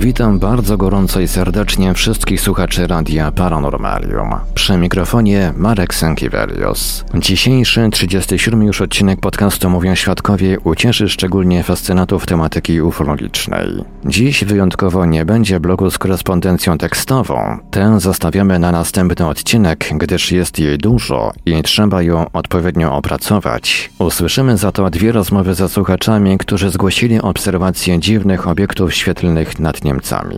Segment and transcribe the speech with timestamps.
[0.00, 4.30] Witam bardzo gorąco i serdecznie wszystkich słuchaczy Radia Paranormalium.
[4.54, 7.04] Przy mikrofonie Marek Sankiewelios.
[7.14, 13.68] Dzisiejszy, 37 już odcinek podcastu Mówią Świadkowie ucieszy szczególnie fascynatów tematyki ufologicznej.
[14.04, 17.58] Dziś wyjątkowo nie będzie blogu z korespondencją tekstową.
[17.70, 23.90] Tę zostawiamy na następny odcinek, gdyż jest jej dużo i trzeba ją odpowiednio opracować.
[23.98, 30.36] Usłyszymy za to dwie rozmowy ze słuchaczami, którzy zgłosili obserwacje dziwnych obiektów świetlnych nad Niemcami.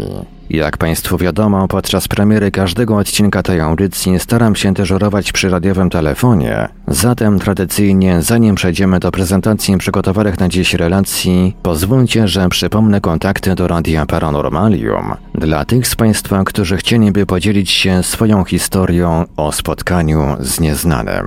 [0.51, 6.69] Jak Państwu wiadomo, podczas premiery każdego odcinka tej audycji staram się dyżurować przy radiowym telefonie.
[6.89, 13.69] Zatem tradycyjnie, zanim przejdziemy do prezentacji przygotowanych na dziś relacji, pozwólcie, że przypomnę kontakty do
[13.69, 15.15] Radia Paranormalium.
[15.35, 21.27] Dla tych z Państwa, którzy chcieliby podzielić się swoją historią o spotkaniu z nieznanym.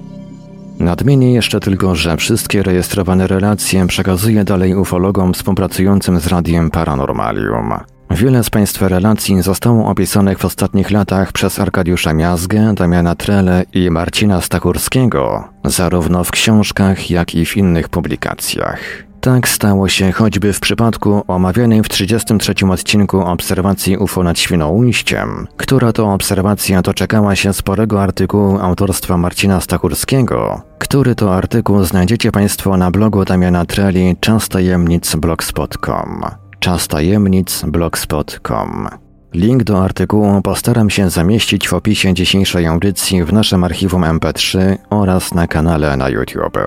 [0.81, 7.73] Nadmienię jeszcze tylko, że wszystkie rejestrowane relacje przekazuję dalej ufologom współpracującym z Radiem Paranormalium.
[8.11, 13.89] Wiele z Państwa relacji zostało opisanych w ostatnich latach przez Arkadiusza Miazgę, Damiana Trele i
[13.89, 19.10] Marcina Stachurskiego, zarówno w książkach, jak i w innych publikacjach.
[19.21, 25.93] Tak stało się choćby w przypadku omawianej w 33 odcinku obserwacji UFO nad Świnoujściem, która
[25.93, 32.91] to obserwacja doczekała się sporego artykułu autorstwa Marcina Stachurskiego, który to artykuł znajdziecie Państwo na
[32.91, 36.21] blogu Damiana Treli czastajemnicblogspot.com
[36.59, 38.87] czastajemnicblogspot.com
[39.33, 45.33] Link do artykułu postaram się zamieścić w opisie dzisiejszej audycji w naszym archiwum MP3 oraz
[45.33, 46.57] na kanale na YouTube.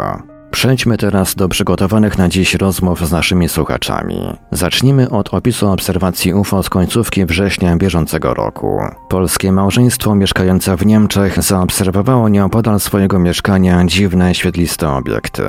[0.54, 4.20] Przejdźmy teraz do przygotowanych na dziś rozmów z naszymi słuchaczami.
[4.50, 8.80] Zacznijmy od opisu obserwacji UFO z końcówki września bieżącego roku.
[9.08, 15.42] Polskie małżeństwo mieszkające w Niemczech zaobserwowało nieopodal swojego mieszkania dziwne świetliste obiekty.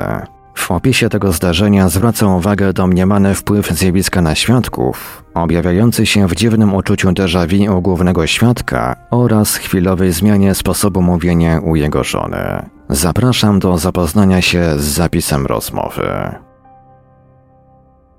[0.55, 6.73] W opisie tego zdarzenia zwraca uwagę domniemany wpływ zjawiska na świadków, objawiający się w dziwnym
[6.73, 12.74] uczuciu déjà vu u głównego świadka oraz chwilowej zmianie sposobu mówienia u jego żony.
[12.89, 16.35] Zapraszam do zapoznania się z zapisem rozmowy.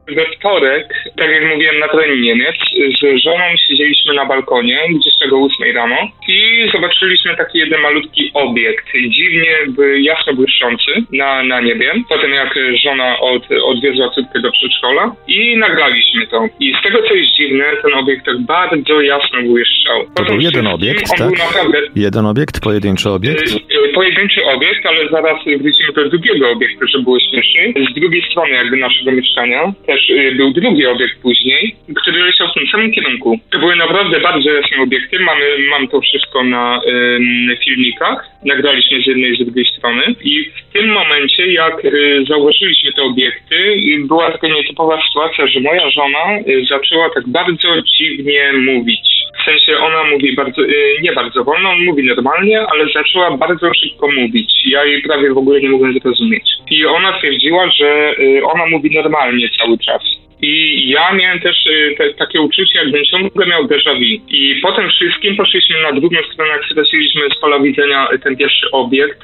[0.08, 2.52] We wtorek, tak jak mówiłem na treningu, nie?
[3.00, 5.96] z żoną siedzieliśmy na balkonie, gdzieś tego 8 rano
[6.28, 9.52] i zobaczyliśmy taki jeden malutki obiekt, dziwnie
[10.00, 11.92] jasno błyszczący na, na niebie.
[12.08, 12.54] Potem jak
[12.84, 16.48] żona od, odwiezła córkę do przedszkola i nagraliśmy to.
[16.60, 20.04] I z tego co jest dziwne, ten obiekt tak bardzo jasno błyszczał.
[20.14, 21.38] To był jeden obiekt, tak?
[21.38, 23.52] Naprawdę, jeden obiekt, pojedynczy obiekt?
[23.52, 27.74] Y, y, pojedynczy obiekt, ale zaraz wrócimy do drugiego obiektu, żeby było śmieszniej.
[27.90, 32.54] Z drugiej strony jakby naszego mieszkania też y, był drugi obiekt później, który leciał w
[32.54, 33.38] tym samym kierunku.
[33.50, 35.18] To były naprawdę bardzo jasne obiekty.
[35.18, 38.28] Mamy, mam to wszystko na ym, filmikach.
[38.44, 40.02] Nagraliśmy z jednej i z drugiej strony.
[40.24, 45.90] I w tym momencie, jak y, zauważyliśmy te obiekty, była taka nietypowa sytuacja, że moja
[45.90, 47.68] żona y, zaczęła tak bardzo
[47.98, 49.25] dziwnie mówić.
[49.46, 54.08] Sensie ona mówi bardzo, y, nie bardzo wolno, on mówi normalnie, ale zaczęła bardzo szybko
[54.12, 54.52] mówić.
[54.66, 56.44] Ja jej prawie w ogóle nie mogłem zrozumieć.
[56.70, 60.02] I ona twierdziła, że y, ona mówi normalnie cały czas.
[60.42, 60.52] I
[60.90, 64.10] ja miałem też y, te, takie uczucie, jakbym ciągle miał déjà vu.
[64.28, 68.70] I po tym wszystkim poszliśmy na drugą stronę, jak straciliśmy z pola widzenia ten pierwszy
[68.70, 69.22] obiekt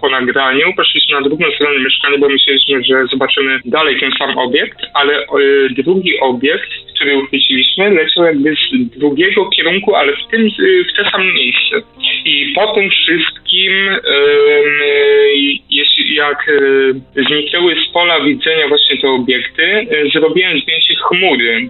[0.00, 0.66] po nagraniu.
[0.76, 5.26] Poszliśmy na drugą stronę mieszkania, bo myśleliśmy, że zobaczymy dalej ten sam obiekt, ale
[5.76, 6.70] drugi obiekt,
[7.02, 11.76] który uchwyciliśmy, leciał jakby z drugiego kierunku, ale w tym, y, w te same miejsce.
[12.24, 13.72] I po tym wszystkim,
[15.70, 16.94] jeśli jak y,
[17.28, 21.68] zniknęły z pola widzenia właśnie te obiekty, y, zrobiłem zdjęcie chmury,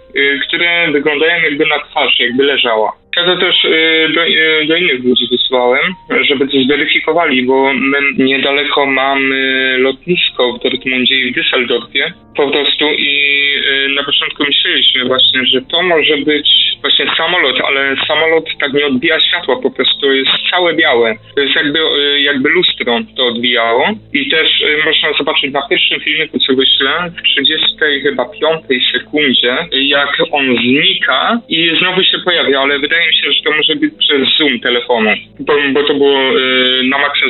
[0.49, 3.02] które wyglądają jakby na twarz, jakby leżała.
[3.17, 3.67] Ja też
[4.15, 4.21] do,
[4.67, 11.33] do, innych ludzi wysłałem, żeby to zweryfikowali, bo my niedaleko mamy lotnisko w Dortmundzie i
[11.33, 13.43] w Düsseldorfie po prostu i
[13.95, 16.49] na początku myśleliśmy właśnie, że to może być
[16.81, 21.15] właśnie samolot, ale samolot tak nie odbija światła, po prostu jest całe białe.
[21.35, 26.01] To jest jakby, y, jakby lustro to odbijało i też y, można zobaczyć na pierwszym
[26.01, 27.67] filmiku, co wyślę, w 30
[28.03, 33.43] chyba 5 sekundzie, jak on znika i znowu się pojawia, ale wydaje mi się, że
[33.45, 35.11] to może być przez zoom telefonu,
[35.41, 37.27] bo, bo to było y, na maksa,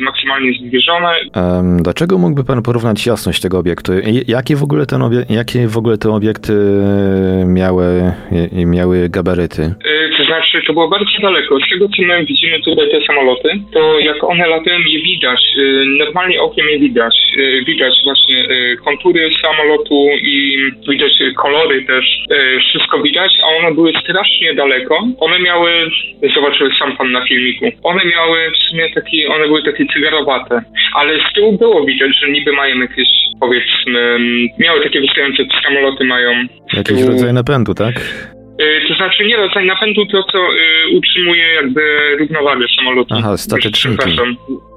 [0.00, 1.08] maksymalnie zbliżone.
[1.36, 3.92] Um, dlaczego mógłby pan porównać jasność tego obiektu?
[4.28, 6.52] Jakie w ogóle, ten obie- jakie w ogóle te obiekty
[7.46, 8.12] miały,
[8.52, 9.62] miały miały gabaryty?
[9.62, 11.58] Y, to znaczy, to było bardzo daleko.
[11.60, 15.40] Z tego, co my widzimy tutaj te samoloty, to jak one latają, je widać.
[15.58, 17.14] Y, normalnie okiem je widać.
[17.38, 18.48] Y, widać właśnie
[18.84, 20.58] kontury samolotu i
[20.88, 22.04] widać kolory też.
[22.68, 24.98] Wszystko widać, a one były strasznie daleko.
[25.20, 25.70] One miały,
[26.34, 30.62] zobaczyły sam pan na filmiku, one miały w sumie taki, one były takie cygarowate,
[30.94, 33.08] ale z tyłu było widać, że niby mają jakieś,
[33.40, 34.18] powiedzmy,
[34.58, 36.30] miały takie wystające samoloty mają.
[36.76, 37.94] Jakiś rodzaj napędu, tak?
[38.60, 41.80] Y, to znaczy nie rodzaj napędu, to co y, utrzymuje jakby
[42.18, 43.14] równowagę samolotu.
[43.18, 44.16] Aha, stateczniki.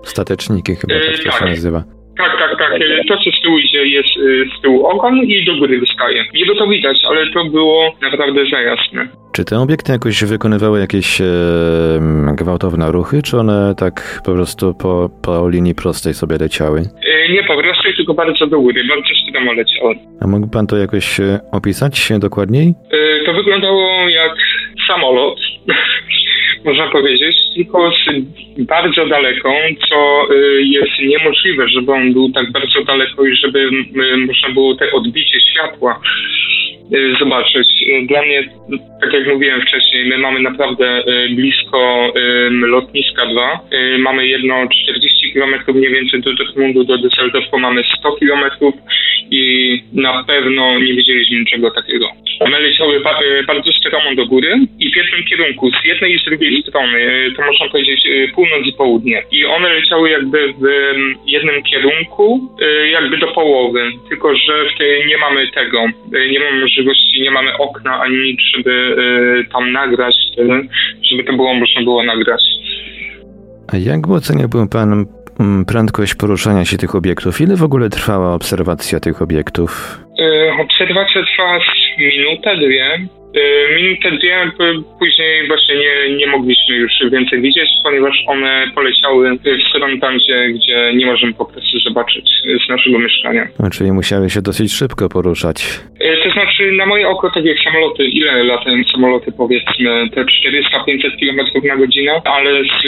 [0.03, 1.39] Stateczniki chyba tak to tak.
[1.39, 1.96] się nazywa.
[2.17, 2.71] Tak, tak, tak.
[3.07, 4.09] To, co z tyłu idzie, jest
[4.57, 6.25] z tyłu ogon i do góry wystaje.
[6.33, 9.07] Niby to widać, ale to było naprawdę za jasne.
[9.35, 11.25] Czy te obiekty jakoś wykonywały jakieś e,
[12.37, 16.79] gwałtowne ruchy, czy one tak po prostu po, po linii prostej sobie leciały?
[16.79, 19.95] E, nie po prostej, tylko bardzo do góry, bardzo szybko leciały.
[20.21, 22.73] A mógłby pan to jakoś e, opisać dokładniej?
[22.91, 24.35] E, to wyglądało jak
[24.87, 25.39] samolot,
[26.65, 29.53] można powiedzieć, tylko z bardzo daleko,
[29.89, 34.75] co y, jest niemożliwe, żeby on był tak bardzo daleko i żeby y, można było
[34.75, 36.01] te odbicie światła
[37.19, 37.67] zobaczyć.
[38.07, 38.49] Dla mnie,
[39.01, 42.13] tak jak mówiłem wcześniej, my mamy naprawdę blisko
[42.49, 43.59] lotniska 2.
[43.97, 48.43] Mamy jedno 40 km mniej więcej do Dortmundu, do Düsseldorfu mamy 100 km
[49.31, 52.07] i na pewno nie widzieliśmy niczego takiego.
[52.39, 53.01] One leciały
[53.47, 57.41] bardzo stromo do góry i w jednym kierunku, z jednej i z drugiej strony, to
[57.45, 59.23] można powiedzieć północ i południe.
[59.31, 60.65] I one leciały jakby w
[61.27, 65.85] jednym kierunku, y, jakby do połowy, tylko że w tej nie mamy tego,
[66.15, 70.15] y, nie mamy możliwości, nie mamy okna ani nic, żeby y, tam nagrać,
[71.11, 72.41] żeby to było można było nagrać.
[73.73, 75.05] A jak oceniałby Pan
[75.67, 77.41] prędkość poruszania się tych obiektów?
[77.41, 79.99] Ile w ogóle trwała obserwacja tych obiektów?
[80.59, 81.59] Obserwacja trwała
[81.97, 83.07] minutę, dwie.
[83.35, 84.51] Y, minutę dwie,
[84.99, 90.47] później właśnie nie, nie mogliśmy już więcej widzieć, ponieważ one poleciały w stronę tam, gdzie,
[90.49, 92.29] gdzie nie możemy po prostu zobaczyć
[92.65, 93.47] z naszego mieszkania.
[93.63, 95.79] A czyli musiały się dosyć szybko poruszać.
[96.01, 100.25] Y, to znaczy na moje oko, tak jak samoloty, ile latają samoloty powiedzmy, te 400-500
[101.19, 102.87] km na godzinę, ale z,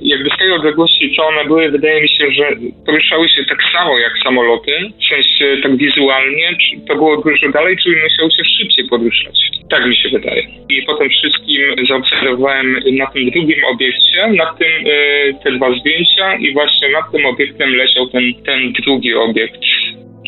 [0.00, 2.44] jakby z tej odległości, co one były, wydaje mi się, że
[2.86, 6.56] poruszały się tak samo jak samoloty, w sensie tak wizualnie,
[6.88, 9.56] to było dużo dalej, czyli musiały się szybciej poruszać.
[9.70, 10.42] Tak mi się wydaje.
[10.68, 16.52] I potem wszystkim zaobserwowałem na tym drugim obiekcie, na tym y, te dwa zdjęcia i
[16.52, 19.60] właśnie nad tym obiektem leciał ten, ten drugi obiekt.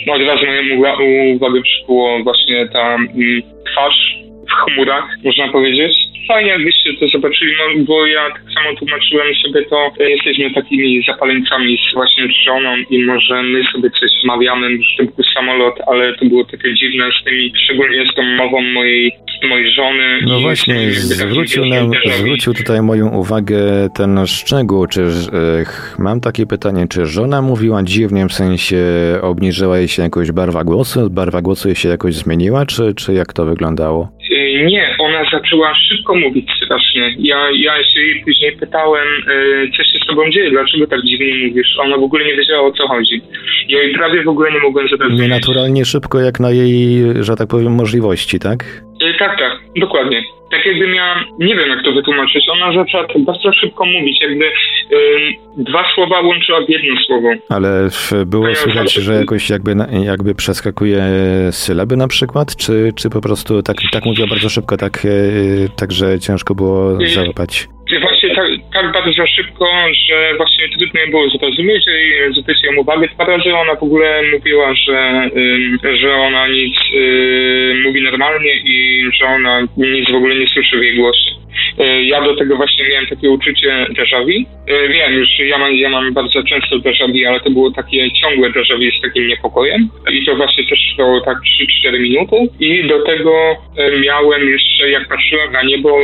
[0.09, 3.43] od razu moją uwagę przykuło właśnie ta mm,
[3.73, 5.93] twarz w chmurach, można powiedzieć.
[6.29, 11.79] Fajnie, jakbyście to zobaczyli, no, bo ja tak samo tłumaczyłem sobie to, jesteśmy takimi zapaleńcami
[11.79, 16.25] z właśnie żoną i może my sobie coś wmawiamy, że to był samolot, ale to
[16.25, 19.13] było takie dziwne z tymi, szczególnie z tą mową mojej
[19.49, 20.21] mojej żony.
[20.27, 26.87] No właśnie, zwrócił, nam, zwrócił tutaj moją uwagę ten szczegół, czy e, mam takie pytanie,
[26.91, 28.79] czy żona mówiła dziwnie, w sensie
[29.23, 33.33] obniżyła jej się jakoś barwa głosu, barwa głosu jej się jakoś zmieniła, czy, czy jak
[33.33, 34.09] to wyglądało?
[34.31, 37.15] E, nie, ona zaczęła szybko mówić strasznie.
[37.19, 41.49] Ja, ja się jej później pytałem, e, co się z tobą dzieje, dlaczego tak dziwnie
[41.49, 41.69] mówisz?
[41.81, 43.23] Ona w ogóle nie wiedziała o co chodzi.
[43.69, 45.21] Ja jej prawie w ogóle nie mogłem zrozumieć.
[45.21, 48.88] Nienaturalnie szybko, jak na jej, że tak powiem, możliwości, tak?
[49.19, 50.23] Tak, tak, dokładnie.
[50.51, 54.45] Tak jakby miała, nie wiem jak to wytłumaczyć, ona zaczęła bardzo szybko mówić, jakby
[55.57, 57.29] dwa słowa łączyła w jedno słowo.
[57.49, 57.89] Ale
[58.27, 59.75] było słychać, że jakoś jakby,
[60.05, 61.03] jakby przeskakuje
[61.51, 65.09] sylaby na przykład, czy, czy po prostu tak, tak mówiła bardzo szybko, tak, e,
[65.77, 67.69] tak że ciężko było załapać?
[67.97, 69.67] Właśnie tak, tak bardzo szybko,
[70.09, 73.09] że właśnie trudno było zrozumieć i zwrócić ją uwagę.
[73.09, 75.31] Dwa razy ona w ogóle mówiła, że,
[75.95, 76.77] że ona nic
[77.85, 81.31] mówi normalnie i że ona nic w ogóle nie słyszy w jej głosie.
[81.79, 84.39] E, ja do tego właśnie miałem takie uczucie déjà vu.
[84.67, 88.11] E, wiem, już ja mam, ja mam bardzo często déjà vu, ale to było takie
[88.11, 89.89] ciągłe déjà vu z takim niepokojem.
[90.13, 91.39] I to właśnie też trwało tak
[91.85, 92.37] 3-4 minuty.
[92.61, 93.33] I do tego
[93.77, 95.99] e, miałem jeszcze, jak patrzyłem na niebo,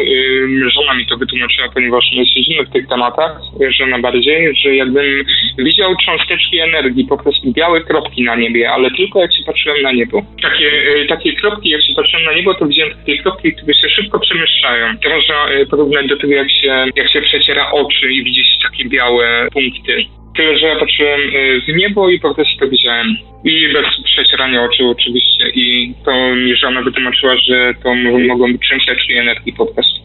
[0.75, 3.33] żona mi to wytłumaczyła, ponieważ my siedzimy w tych tematach,
[3.78, 5.25] żona bardziej, że jakbym
[5.59, 9.93] widział cząsteczki energii, po prostu białe kropki na niebie, ale tylko jak się patrzyłem na
[9.93, 10.23] niebo.
[10.43, 10.71] Takie,
[11.09, 14.87] takie kropki, jak się patrzyłem na niebo, to widziałem takie kropki, które się szybko przemieszczają.
[15.02, 18.88] To można porównać do tego, jak się, jak się przeciera oczy i widzi się takie
[18.88, 20.04] białe punkty.
[20.37, 23.06] Tyle, że ja patrzyłem e, w niebo i po prostu to widziałem.
[23.44, 25.50] I bez przecierania oczu oczywiście.
[25.54, 27.94] I to mi żona wytłumaczyła, że to
[28.28, 30.04] mogą być cząsteczki energii po prostu.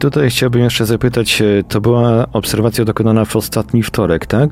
[0.00, 4.50] Tutaj chciałbym jeszcze zapytać, e, to była obserwacja dokonana w ostatni wtorek, tak?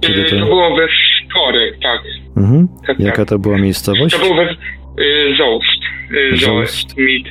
[0.00, 0.30] Kiedy to...
[0.30, 0.88] to było we
[1.30, 2.00] wtorek, tak.
[2.36, 2.68] Mhm.
[2.86, 3.28] tak Jaka tak.
[3.28, 4.16] to była miejscowość?
[4.16, 4.56] To było we...
[5.38, 5.82] Zost.
[6.32, 7.28] Zoest, Mit,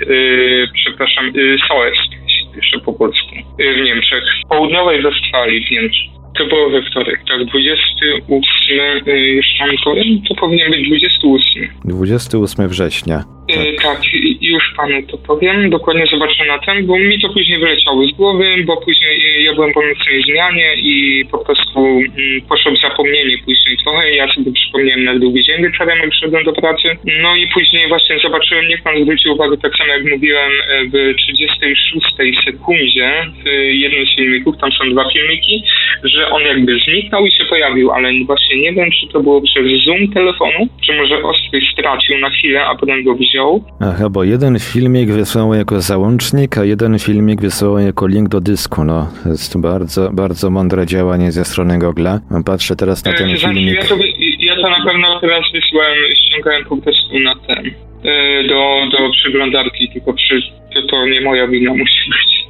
[0.73, 1.33] przepraszam,
[1.67, 2.11] Soest,
[2.55, 6.20] jeszcze po polsku, w Niemczech, w południowej Westfalii w Niemczech.
[6.37, 11.67] To było we wtorek, tak, 28, jeszcze mam powiem, to powinien być 28.
[11.85, 13.23] 28 września.
[13.47, 13.83] Tak.
[13.83, 13.99] tak,
[14.41, 18.45] już panu to powiem, dokładnie zobaczę na ten, bo mi to później wyleciało z głowy,
[18.65, 24.11] bo później ja byłem po nocnej zmianie i po prostu mm, poszło zapomnienie później trochę,
[24.11, 26.87] ja sobie przypomniałem na drugi dzień wieczorem, jak przyszedłem do pracy,
[27.21, 31.15] no i później właśnie zobaczyłem, niech pan zwróci uwagę, tak samo jak mówiłem, e, w
[31.17, 33.11] 36 sekundzie
[33.43, 35.63] w jednym z filmików, tam są dwa filmiki,
[36.03, 39.65] że on jakby zniknął i się pojawił, ale właśnie nie wiem, czy to było przez
[39.85, 44.59] zoom telefonu, czy może ostry stracił na chwilę, a potem go wziął Aha, bo jeden
[44.59, 48.83] filmik wysłał jako załącznik, a jeden filmik wysłał jako link do dysku.
[48.83, 52.19] No, to jest bardzo, bardzo mądre działanie ze strony Google'a.
[52.45, 53.75] Patrzę teraz na ten to znaczy, filmik.
[53.75, 53.95] Ja to,
[54.39, 57.71] ja to na pewno teraz wysłałem, ściągałem po prostu na ten,
[58.03, 60.41] e, do, do przeglądarki, tylko przy,
[60.73, 62.41] to, to nie moja wina musi być.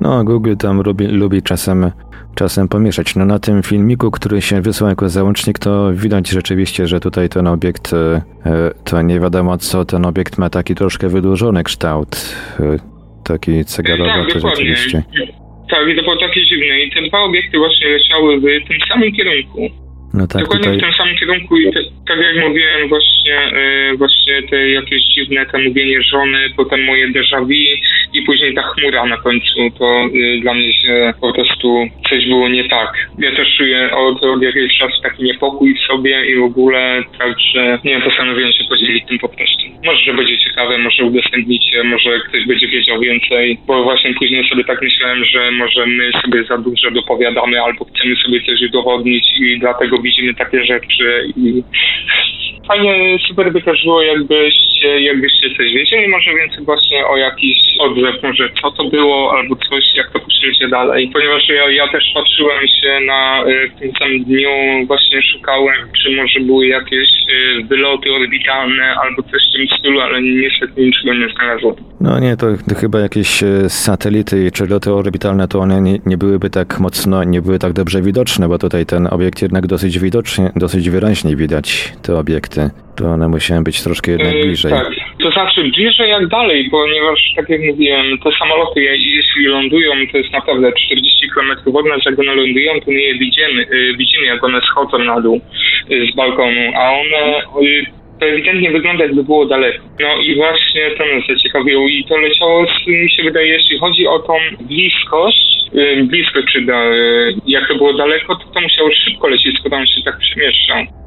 [0.00, 1.90] No, Google tam lubi, lubi czasem
[2.34, 3.16] czasem pomieszać.
[3.16, 7.46] No na tym filmiku, który się wysłał jako załącznik, to widać rzeczywiście, że tutaj ten
[7.46, 8.20] obiekt, e,
[8.84, 12.36] to nie wiadomo co, ten obiekt ma taki troszkę wydłużony kształt.
[12.60, 15.02] E, taki cegarowy tak, to rzeczywiście.
[15.70, 16.80] Tak, to było takie dziwne.
[16.80, 19.70] I te dwa obiekty właśnie leciały w tym samym kierunku.
[20.14, 20.78] No tak, Dokładnie tutaj...
[20.78, 23.38] w tym samym kierunku i te, tak jak mówiłem właśnie,
[23.90, 27.64] yy, właśnie te jakieś dziwne te mówienie żony, potem moje déjà vu
[28.14, 32.48] i później ta chmura na końcu, to yy, dla mnie się po prostu coś było
[32.48, 33.08] nie tak.
[33.18, 37.78] Ja też czuję od, od jakiegoś czasu taki niepokój w sobie i w ogóle, także
[37.84, 39.62] nie wiem, postanowiłem się podzielić tym po prostu.
[39.84, 44.64] Może, że będzie ciekawe, może udostępnicie, może ktoś będzie wiedział więcej, bo właśnie później sobie
[44.64, 49.58] tak myślałem, że może my sobie za dużo dopowiadamy albo chcemy sobie coś udowodnić i
[49.58, 51.62] dlatego widzimy takie rzeczy i
[52.68, 58.22] fajnie, super by też było, jakbyście, jakbyście coś wiedzieli, może więcej właśnie o jakiś odzew,
[58.22, 62.68] może co to było, albo coś, jak to poszliście dalej, ponieważ ja, ja też patrzyłem
[62.68, 64.50] się na, y, w tym samym dniu,
[64.86, 70.22] właśnie szukałem, czy może były jakieś y, wyloty orbitalne, albo coś w tym stylu, ale
[70.22, 71.74] niestety niczego nie znalazłem.
[72.00, 72.46] No nie, to,
[72.80, 77.42] chyba jakieś y, satelity czy loty orbitalne, to one nie, nie byłyby tak mocno, nie
[77.42, 82.16] były tak dobrze widoczne, bo tutaj ten obiekt jednak dosyć widocznie, dosyć wyraźnie widać te
[82.18, 82.53] obiekty.
[82.96, 84.72] To one musiały być troszkę jednak bliżej.
[84.72, 84.86] Tak,
[85.22, 90.32] To znaczy bliżej jak dalej, ponieważ tak jak mówiłem, te samoloty jeśli lądują, to jest
[90.32, 94.44] naprawdę 40 km od nas, jak one lądują, to my je widzimy, y, widzimy jak
[94.44, 95.40] one schodzą na dół
[95.90, 97.42] y, z balkonu, a one
[98.20, 99.84] to ewidentnie wygląda jakby było daleko.
[100.00, 104.18] No i właśnie to nas zaciekawiło i to leciało, mi się wydaje, jeśli chodzi o
[104.18, 105.38] tą bliskość,
[106.04, 106.84] bliskość czy da,
[107.46, 111.03] jak to było daleko, to to musiało szybko lecieć, skoro on się tak przemieszczał.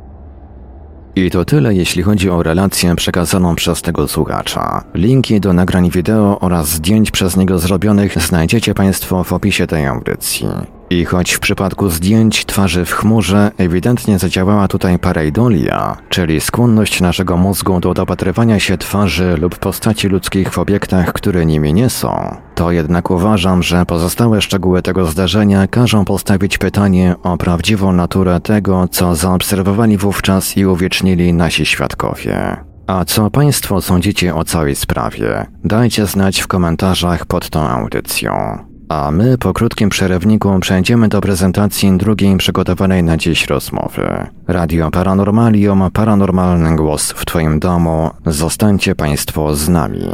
[1.26, 4.84] I to tyle, jeśli chodzi o relację przekazaną przez tego słuchacza.
[4.94, 10.48] Linki do nagrań wideo oraz zdjęć przez niego zrobionych znajdziecie Państwo w opisie tej audycji.
[10.90, 17.38] I choć w przypadku zdjęć twarzy w chmurze ewidentnie zadziałała tutaj pareidolia, czyli skłonność naszego
[17.38, 22.72] mózgu do dopatrywania się twarzy lub postaci ludzkich w obiektach, które nimi nie są, to
[22.72, 29.16] jednak uważam, że pozostałe szczegóły tego zdarzenia każą postawić pytanie o prawdziwą naturę tego, co
[29.16, 32.58] zaobserwowali wówczas i uwiecznili nasi świadkowie.
[32.88, 35.46] A co Państwo sądzicie o całej sprawie?
[35.64, 38.58] Dajcie znać w komentarzach pod tą audycją.
[38.90, 44.28] A my po krótkim przerywniku przejdziemy do prezentacji drugiej przygotowanej na dziś rozmowy.
[44.48, 48.12] Radio Paranormalium, paranormalny głos w Twoim domu.
[48.26, 50.10] Zostańcie Państwo z nami.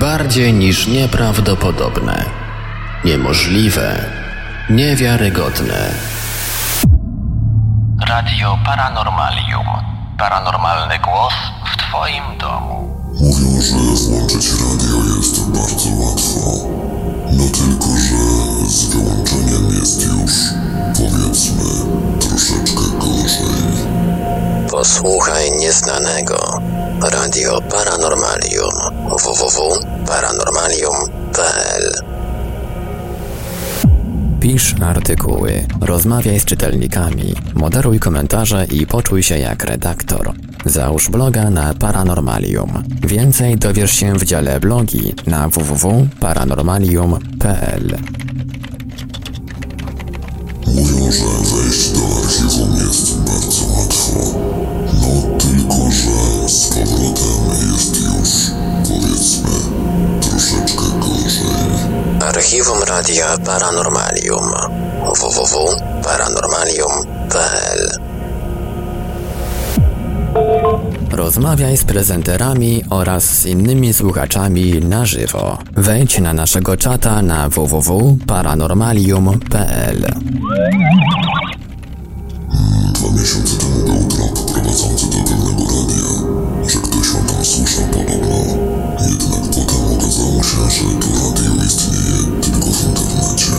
[0.00, 2.24] Bardziej niż nieprawdopodobne,
[3.04, 4.04] niemożliwe,
[4.70, 5.90] niewiarygodne.
[8.08, 9.66] Radio Paranormalium.
[10.18, 12.99] Paranormalny głos w Twoim domu.
[13.20, 16.40] Mówią, że włączyć radio jest bardzo łatwo.
[17.32, 18.16] No tylko, że
[18.70, 20.32] z wyłączeniem jest już,
[20.96, 21.64] powiedzmy,
[22.20, 23.60] troszeczkę gorzej.
[24.70, 26.60] Posłuchaj nieznanego.
[27.02, 28.74] Radio Paranormalium.
[29.24, 32.19] www.paranormalium.pl
[34.40, 40.32] Pisz artykuły, rozmawiaj z czytelnikami, moderuj komentarze i poczuj się jak redaktor.
[40.64, 42.82] Załóż bloga na Paranormalium.
[43.06, 47.98] Więcej dowiesz się w dziale blogi na www.paranormalium.pl.
[50.66, 51.24] Mówią, że
[51.56, 54.20] wejść do archiwum jest bardzo łatwo.
[55.00, 58.30] No tylko, że z powrotem jest już,
[58.88, 59.50] powiedzmy,
[60.40, 61.46] troszeczkę gorzej.
[62.28, 64.52] Archiwum Radia Paranormalium
[65.20, 67.90] www.paranormalium.pl
[71.10, 75.58] Rozmawiaj z prezenterami oraz z innymi słuchaczami na żywo.
[75.76, 80.14] Wejdź na naszego czata na www.paranormalium.pl.
[82.94, 86.08] Dwa miesiące temu był blog prowadzący do pewnego radia,
[86.68, 88.36] że ktoś o tam słyszał podobno.
[89.08, 89.39] Jednak
[90.40, 93.52] okazało się, że to radio istnieje tylko w internecie.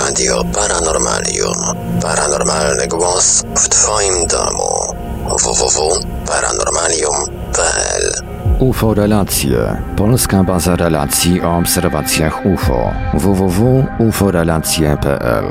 [0.00, 1.56] Radio Paranormalium.
[2.02, 4.72] Paranormalny głos w Twoim domu
[5.26, 8.12] www.paranormalium.pl
[8.58, 9.82] UFO Relacje.
[9.96, 12.90] Polska baza relacji o obserwacjach UFO.
[13.14, 15.44] www.uforelacje.pl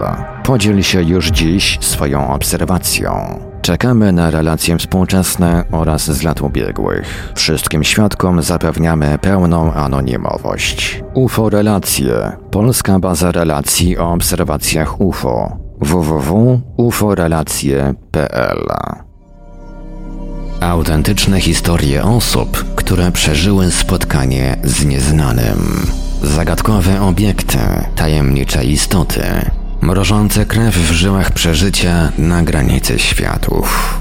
[0.44, 3.51] Podziel się już dziś swoją obserwacją.
[3.62, 7.34] Czekamy na relacje współczesne oraz z lat ubiegłych.
[7.36, 11.04] Wszystkim świadkom zapewniamy pełną anonimowość.
[11.13, 12.32] UFO Relacje.
[12.52, 15.58] Polska baza relacji o obserwacjach UFO.
[15.80, 18.67] www.uforelacje.pl
[20.62, 25.88] Autentyczne historie osób, które przeżyły spotkanie z nieznanym.
[26.24, 27.58] Zagadkowe obiekty,
[27.95, 34.00] tajemnicze istoty, mrożące krew w żyłach przeżycia na granicy światów.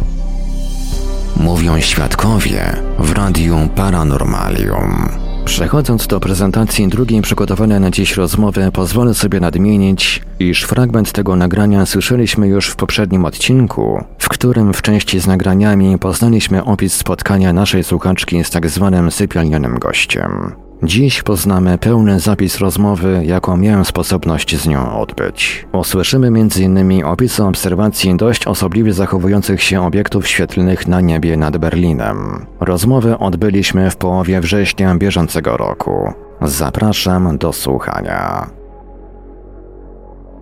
[1.36, 5.08] Mówią świadkowie w Radiu Paranormalium.
[5.44, 11.86] Przechodząc do prezentacji drugiej przygotowanej na dziś rozmowy, pozwolę sobie nadmienić, iż fragment tego nagrania
[11.86, 17.84] słyszeliśmy już w poprzednim odcinku, w którym w części z nagraniami poznaliśmy opis spotkania naszej
[17.84, 20.52] słuchaczki z tak zwanym sypialnionym gościem.
[20.82, 25.66] Dziś poznamy pełny zapis rozmowy, jaką miałem sposobność z nią odbyć.
[25.72, 27.04] Usłyszymy m.in.
[27.04, 32.46] opisy obserwacji dość osobliwie zachowujących się obiektów świetlnych na niebie nad Berlinem.
[32.60, 36.12] Rozmowę odbyliśmy w połowie września bieżącego roku.
[36.42, 38.59] Zapraszam do słuchania.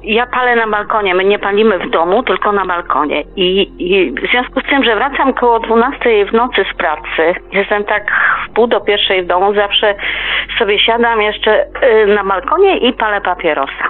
[0.09, 1.15] Ja palę na balkonie.
[1.15, 3.25] My nie palimy w domu, tylko na balkonie.
[3.37, 7.85] I, I, w związku z tym, że wracam koło 12 w nocy z pracy, jestem
[7.85, 8.03] tak
[8.47, 9.95] w pół do pierwszej w domu, zawsze
[10.59, 13.89] sobie siadam jeszcze y, na balkonie i palę papierosa.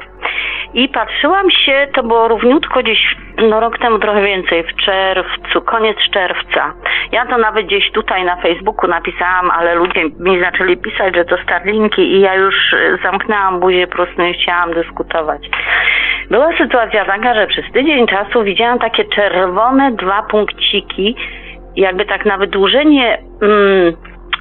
[0.74, 3.16] I patrzyłam się, to było równiutko gdzieś,
[3.48, 6.72] no rok temu trochę więcej, w czerwcu, koniec czerwca.
[7.12, 11.36] Ja to nawet gdzieś tutaj na Facebooku napisałam, ale ludzie mi zaczęli pisać, że to
[11.42, 15.50] Starlinki i ja już y, zamknęłam buzię, po prostu nie chciałam dyskutować.
[16.30, 21.16] Była sytuacja taka, że przez tydzień czasu widziałam takie czerwone dwa punkciki
[21.76, 23.92] jakby tak na wydłużenie mm,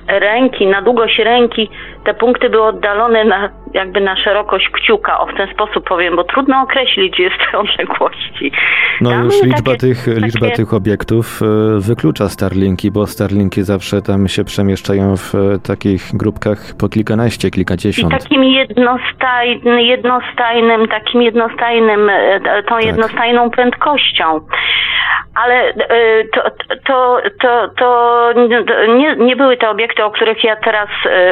[0.08, 1.69] ręki, na długość ręki,
[2.04, 6.24] te punkty były oddalone na, jakby na szerokość kciuka, o w ten sposób powiem, bo
[6.24, 8.52] trudno określić, gdzie jest te odległości.
[9.02, 11.46] No Tam już liczba, takie- tych, liczba takie- tych obiektów e,
[11.80, 17.52] wyklucza Starlinki, bo Starlinki zawsze tam się przemieszczają w e, takich grupkach po kilkanaście, I
[17.52, 18.12] kilkadziesiąt.
[18.24, 22.86] takim jednostajnym, jednostajnym, takim jednostajnym, e, tą Tak.
[22.86, 24.40] jednostajną prędkością.
[25.44, 25.74] Ale
[26.34, 26.42] to,
[26.86, 28.30] to, to, to
[28.98, 30.90] nie, nie były te obiekty, o których ja teraz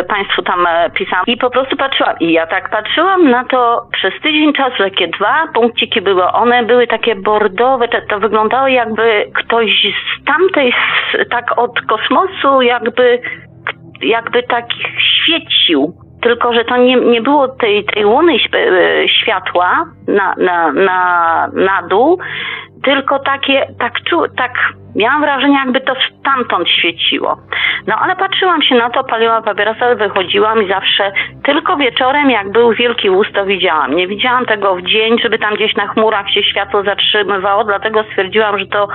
[0.07, 1.25] Państwu tam pisałam.
[1.27, 2.15] I po prostu patrzyłam.
[2.25, 6.23] I ja tak patrzyłam na to przez tydzień czasu, takie dwa punkciki były.
[6.23, 9.87] One były takie bordowe, to, to wyglądało jakby ktoś
[10.21, 10.73] z tamtej,
[11.29, 13.19] tak od kosmosu, jakby
[14.01, 14.65] jakby tak
[14.99, 15.93] świecił.
[16.21, 21.81] Tylko, że to nie, nie było tej, tej łuny e, światła na, na, na, na
[21.89, 22.19] dół,
[22.83, 24.51] tylko takie, tak, czu, tak
[24.95, 27.37] miałam wrażenie, jakby to stamtąd świeciło.
[27.87, 31.11] No ale patrzyłam się na to, paliłam papierosa, wychodziłam i zawsze
[31.43, 33.95] tylko wieczorem, jak był wielki łóz, to widziałam.
[33.95, 38.59] Nie widziałam tego w dzień, żeby tam gdzieś na chmurach się światło zatrzymywało, dlatego stwierdziłam,
[38.59, 38.87] że to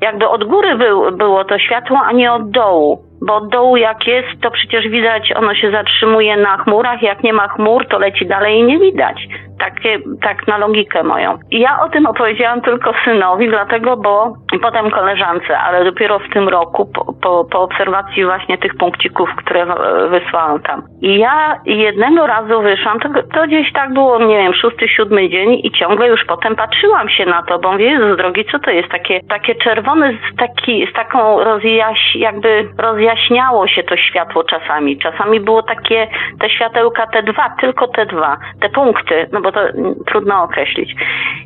[0.00, 3.09] jakby od góry był, było to światło, a nie od dołu.
[3.26, 7.32] Bo od dołu jak jest, to przecież widać, ono się zatrzymuje na chmurach, jak nie
[7.32, 9.16] ma chmur, to leci dalej i nie widać.
[9.58, 11.38] Takie, tak na logikę moją.
[11.50, 16.86] Ja o tym opowiedziałam tylko synowi, dlatego, bo potem koleżance, ale dopiero w tym roku,
[16.94, 19.66] po, po, po obserwacji właśnie tych punkcików, które
[20.10, 20.82] wysłałam tam.
[21.02, 25.60] I ja jednego razu wyszłam, to, to gdzieś tak było, nie wiem, szósty, siódmy dzień
[25.64, 28.88] i ciągle już potem patrzyłam się na to, bo mówię, Jezus drogi, co to jest?
[28.88, 32.68] Takie, takie czerwone, z, taki, z taką rozjaś, jakby
[33.10, 34.98] rozjaśniało się to światło czasami.
[34.98, 36.08] Czasami było takie,
[36.40, 40.94] te światełka T2, tylko T2, te punkty, no bo to mm, trudno określić.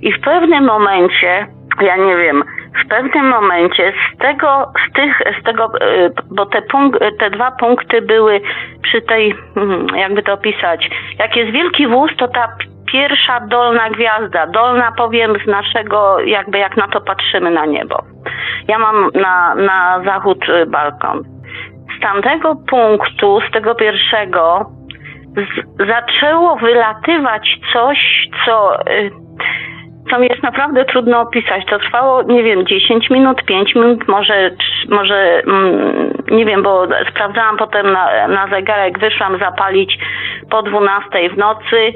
[0.02, 1.46] I w pewnym momencie,
[1.80, 2.44] ja nie wiem,
[2.84, 7.50] w pewnym momencie z tego, z tych, z tego, y, bo te, punk, te dwa
[7.50, 8.40] punkty były
[8.82, 12.48] przy tej, mm, jakby to opisać, jak jest wielki wóz, to ta
[12.92, 18.04] pierwsza dolna gwiazda, dolna powiem z naszego, jakby jak na to patrzymy na niebo.
[18.68, 21.33] Ja mam na, na zachód y, balkon.
[21.98, 24.70] Z tamtego punktu, z tego pierwszego,
[25.36, 29.10] z, zaczęło wylatywać coś, co, y,
[30.10, 31.66] co jest naprawdę trudno opisać.
[31.70, 34.50] To trwało, nie wiem, 10 minut, 5 minut, może,
[34.88, 39.98] może mm, nie wiem, bo sprawdzałam potem na, na zegarek, wyszłam zapalić
[40.50, 41.92] po 12 w nocy.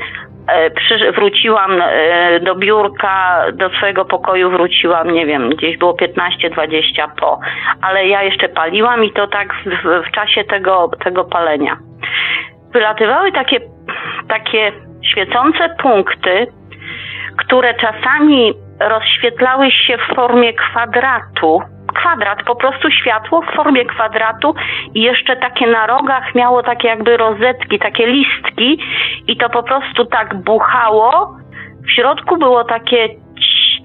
[0.48, 7.40] E, wróciłam e, do biurka, do swojego pokoju wróciłam, nie wiem, gdzieś było 15-20 po,
[7.82, 11.76] ale ja jeszcze paliłam i to tak w, w czasie tego, tego palenia.
[12.72, 13.60] Wylatywały takie,
[14.28, 14.72] takie
[15.12, 16.46] świecące punkty,
[17.36, 21.62] które czasami rozświetlały się w formie kwadratu.
[21.94, 24.54] Kwadrat, po prostu światło w formie kwadratu
[24.94, 28.78] i jeszcze takie na rogach miało takie jakby rozetki, takie listki
[29.26, 31.36] i to po prostu tak buchało.
[31.86, 33.08] W środku było takie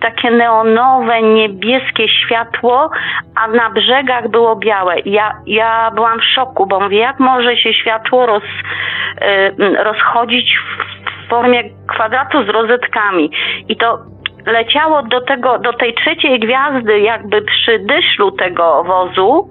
[0.03, 2.89] takie neonowe, niebieskie światło,
[3.35, 4.95] a na brzegach było białe.
[5.05, 11.29] Ja, ja byłam w szoku, bo mówię, jak może się światło roz, y, rozchodzić w
[11.29, 13.31] formie kwadratu z rozetkami.
[13.69, 13.97] I to
[14.45, 19.49] leciało do tego, do tej trzeciej gwiazdy, jakby przy dyszlu tego wozu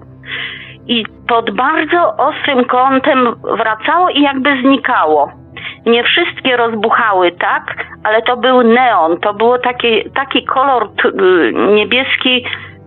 [0.87, 5.31] i pod bardzo ostrym kątem wracało i jakby znikało.
[5.85, 7.63] Nie wszystkie rozbuchały tak,
[8.03, 12.45] ale to był neon, to było taki, taki kolor y, niebieski,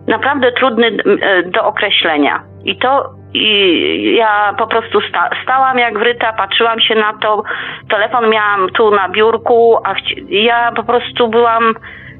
[0.09, 2.43] naprawdę trudny y, do określenia.
[2.65, 7.43] I to i ja po prostu sta, stałam jak wryta, patrzyłam się na to,
[7.89, 9.95] telefon miałam tu na biurku, a
[10.29, 11.75] ja po prostu byłam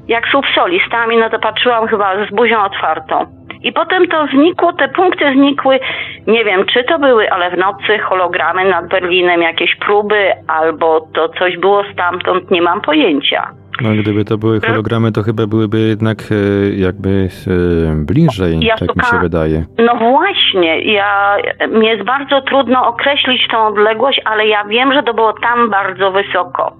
[0.07, 3.25] jak słup soli, stałam i na to patrzyłam chyba z buzią otwartą.
[3.63, 5.79] I potem to znikło, te punkty znikły,
[6.27, 11.29] nie wiem czy to były, ale w nocy hologramy nad Berlinem, jakieś próby, albo to
[11.29, 13.51] coś było stamtąd, nie mam pojęcia.
[13.81, 16.35] No gdyby to były hologramy, to chyba byłyby jednak e,
[16.75, 19.65] jakby e, bliżej, Ja tak mi się wydaje.
[19.77, 21.37] No właśnie, ja,
[21.69, 26.11] mi jest bardzo trudno określić tą odległość, ale ja wiem, że to było tam bardzo
[26.11, 26.73] wysoko.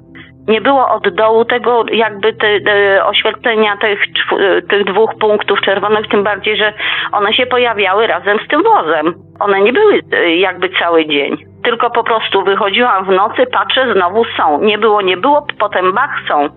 [0.48, 6.08] Nie było od dołu tego jakby te, te oświetlenia tych, czw- tych dwóch punktów czerwonych,
[6.08, 6.74] tym bardziej, że
[7.12, 9.14] one się pojawiały razem z tym wozem.
[9.40, 11.38] One nie były e, jakby cały dzień.
[11.64, 14.62] Tylko po prostu wychodziłam w nocy, patrzę, znowu są.
[14.62, 16.50] Nie było, nie było, potem bach są.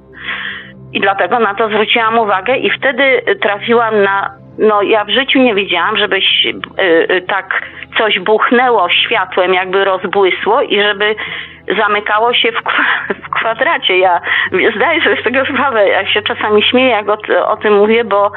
[0.92, 4.30] I dlatego na to zwróciłam uwagę i wtedy trafiłam na.
[4.58, 7.62] No, ja w życiu nie widziałam, żebyś y, y, tak
[7.98, 11.14] coś buchnęło światłem, jakby rozbłysło i żeby
[11.78, 13.98] zamykało się w, kwa- w kwadracie.
[13.98, 14.20] Ja
[14.76, 18.32] zdaję sobie z tego sprawę, ja się czasami śmieję, jak o, o tym mówię, bo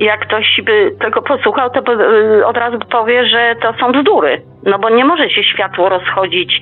[0.00, 4.42] jak ktoś by tego posłuchał, to y, od razu powie, że to są bzdury.
[4.64, 6.60] No bo nie może się światło rozchodzić.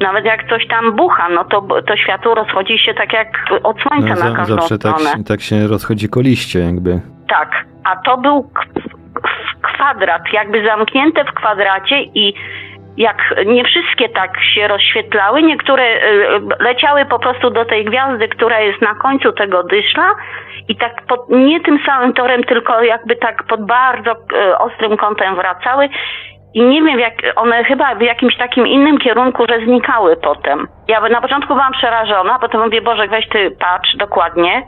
[0.00, 3.28] Nawet jak coś tam bucha, no to, to światło rozchodzi się tak jak
[3.62, 5.16] od słońca No, na każdą zawsze tak, stronę.
[5.16, 7.00] się- tak się rozchodzi koliście jakby.
[7.28, 8.50] Tak, a to był
[9.62, 12.34] kwadrat, jakby zamknięte w kwadracie i
[12.96, 18.60] jak nie wszystkie tak się rozświetlały, niektóre y, leciały po prostu do tej gwiazdy, która
[18.60, 20.14] jest na końcu tego dyszla
[20.68, 25.34] i tak pod, nie tym samym torem, tylko jakby tak pod bardzo y, ostrym kątem
[25.36, 25.88] wracały
[26.54, 30.68] i nie wiem, jak one chyba w jakimś takim innym kierunku, że znikały potem.
[30.88, 34.62] Ja na początku byłam przerażona, potem mówię, Boże, weź ty patrz dokładnie,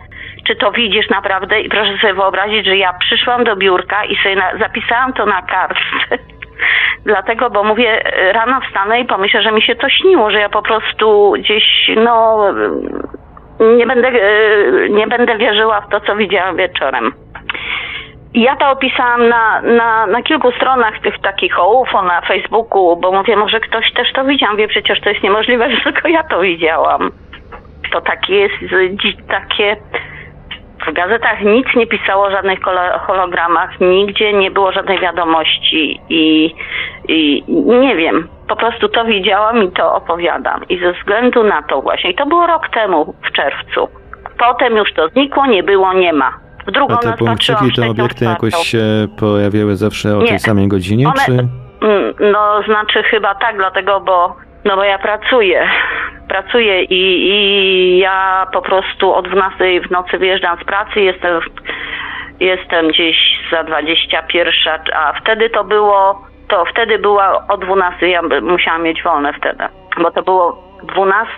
[0.47, 4.37] czy to widzisz naprawdę i proszę sobie wyobrazić, że ja przyszłam do biurka i sobie
[4.37, 6.19] na, zapisałam to na kartce.
[7.07, 10.63] Dlatego, bo mówię, rano wstanę i pomyślę, że mi się to śniło, że ja po
[10.63, 12.39] prostu gdzieś, no,
[13.77, 17.13] nie będę, e, nie będę wierzyła w to, co widziałam wieczorem.
[18.35, 23.13] Ja to opisałam na, na, na kilku stronach tych takich o UFO na Facebooku, bo
[23.13, 24.51] mówię, może ktoś też to widział.
[24.51, 27.11] Mówię, przecież to jest niemożliwe, że tylko ja to widziałam.
[27.93, 28.55] To takie jest,
[29.29, 29.77] takie...
[30.87, 32.59] W gazetach nic nie pisało o żadnych
[33.07, 36.55] hologramach, nigdzie nie było żadnej wiadomości i,
[37.09, 37.45] i
[37.81, 40.69] nie wiem, po prostu to widziałam i to opowiadam.
[40.69, 43.89] I ze względu na to właśnie, i to było rok temu w czerwcu.
[44.39, 46.44] Potem już to znikło, nie było, nie ma.
[46.67, 48.83] W drugą A te punkciki, trzecią, obiekty jakoś się
[49.21, 50.29] pojawiały zawsze o Nie.
[50.29, 51.33] tej samej godzinie, One- czy...
[51.33, 55.69] Mm, No, znaczy chyba tak, dlatego, bo, no bo ja pracuję.
[56.29, 61.41] Pracuję i, i ja po prostu o 12 w nocy wyjeżdżam z pracy, jestem,
[62.41, 63.17] jestem gdzieś
[63.51, 64.55] za 21,
[64.95, 69.65] a wtedy to było, to wtedy była o 12, ja musiałam mieć wolne wtedy,
[70.03, 71.31] bo to było 12,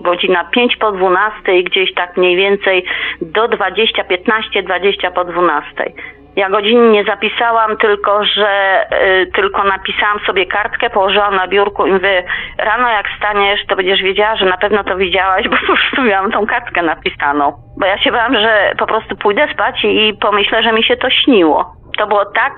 [0.00, 2.84] godzina 5 po 12, gdzieś tak mniej więcej
[3.20, 5.92] do 20, 15, 20 po 12.
[6.36, 8.80] Ja godzin nie zapisałam, tylko że
[9.22, 12.24] y, tylko napisałam sobie kartkę, położyłam na biurku i mówię,
[12.58, 16.32] rano jak staniesz, to będziesz wiedziała, że na pewno to widziałaś, bo po prostu miałam
[16.32, 17.52] tą kartkę napisaną.
[17.80, 21.10] Bo ja się bałam, że po prostu pójdę spać i pomyślę, że mi się to
[21.10, 21.72] śniło.
[21.98, 22.54] To było tak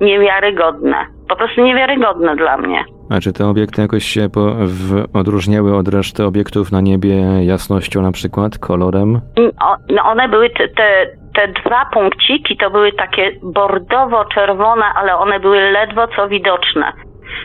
[0.00, 1.06] niewiarygodne.
[1.28, 2.84] Po prostu niewiarygodne dla mnie.
[3.10, 8.02] A czy te obiekty jakoś się po, w, odróżniały od reszty obiektów na niebie jasnością
[8.02, 9.20] na przykład, kolorem?
[9.60, 15.40] O, no one były te, te, te dwa punkciki, to były takie bordowo-czerwone, ale one
[15.40, 16.92] były ledwo co widoczne.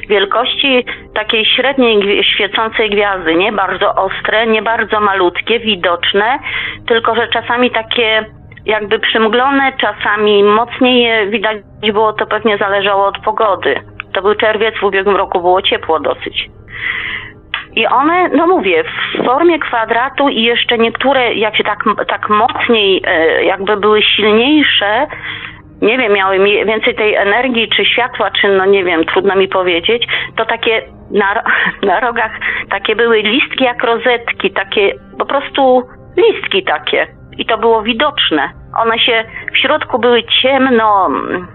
[0.10, 6.40] Wielkości takiej średniej świecącej gwiazdy, nie bardzo ostre, nie bardzo malutkie, widoczne,
[6.88, 8.26] tylko że czasami takie
[8.66, 13.76] jakby przymglone, czasami mocniej je widać było, to pewnie zależało od pogody.
[14.14, 16.50] To był czerwiec, w ubiegłym roku było ciepło dosyć.
[17.76, 23.02] I one, no mówię, w formie kwadratu i jeszcze niektóre, jak się tak, tak mocniej,
[23.08, 25.08] e, jakby były silniejsze,
[25.82, 29.48] nie wiem, miały mi- więcej tej energii, czy światła, czy no nie wiem, trudno mi
[29.48, 31.44] powiedzieć, to takie na,
[31.90, 32.32] na rogach
[32.70, 35.84] takie były listki jak rozetki, takie po prostu
[36.18, 37.08] listki takie.
[37.38, 38.50] I to było widoczne.
[38.78, 41.48] One się w środku były ciemno, mm,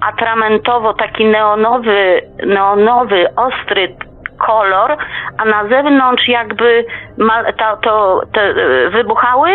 [0.00, 3.96] atramentowo, taki neonowy, neonowy, ostry
[4.46, 4.96] kolor,
[5.38, 6.84] a na zewnątrz jakby
[7.82, 9.50] to, te e, wybuchały,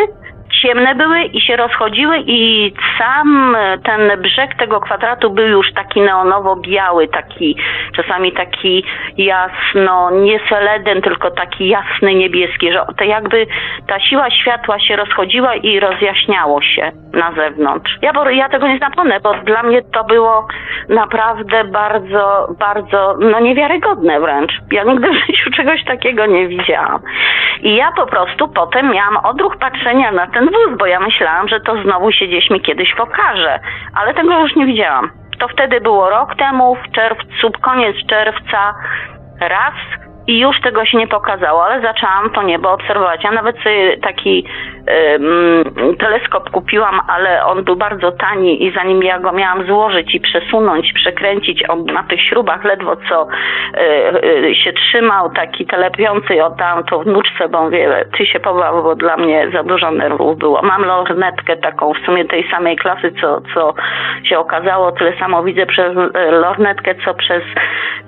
[0.63, 6.01] ciemne były i się rozchodziły i sam e, ten brzeg tego kwadratu był już taki
[6.01, 7.57] neonowo-biały, taki
[7.95, 8.83] czasami taki
[9.17, 13.47] jasno, nie seleden, tylko taki jasny niebieski, że to jakby
[13.87, 17.97] ta siła światła się rozchodziła i rozjaśniało się na zewnątrz.
[18.01, 20.47] Ja, bo, ja tego nie zapomnę, bo dla mnie to było
[20.89, 24.51] naprawdę bardzo, bardzo, no niewiarygodne wręcz.
[24.71, 26.99] Ja nigdy w życiu czegoś takiego nie widziałam.
[27.61, 31.59] I ja po prostu potem miałam odruch patrzenia na ten wóz, bo ja myślałam, że
[31.59, 33.59] to znowu się gdzieś mi kiedyś pokaże,
[33.95, 35.11] ale tego już nie widziałam.
[35.39, 38.73] To wtedy było rok temu, w czerwcu, koniec czerwca,
[39.39, 39.73] raz
[40.27, 43.23] i już tego się nie pokazało, ale zaczęłam to niebo obserwować.
[43.23, 44.45] Ja nawet sobie taki
[45.99, 50.93] teleskop kupiłam, ale on był bardzo tani i zanim ja go miałam złożyć i przesunąć,
[50.93, 56.83] przekręcić, on na tych śrubach ledwo co y, y, się trzymał, taki telepiący o tam
[56.83, 60.61] to wnuczce, bo mówię, ty się pobaw, bo dla mnie za dużo nerwów było.
[60.61, 63.73] Mam lornetkę taką w sumie tej samej klasy, co, co
[64.23, 67.43] się okazało, tyle samo widzę przez y, lornetkę, co przez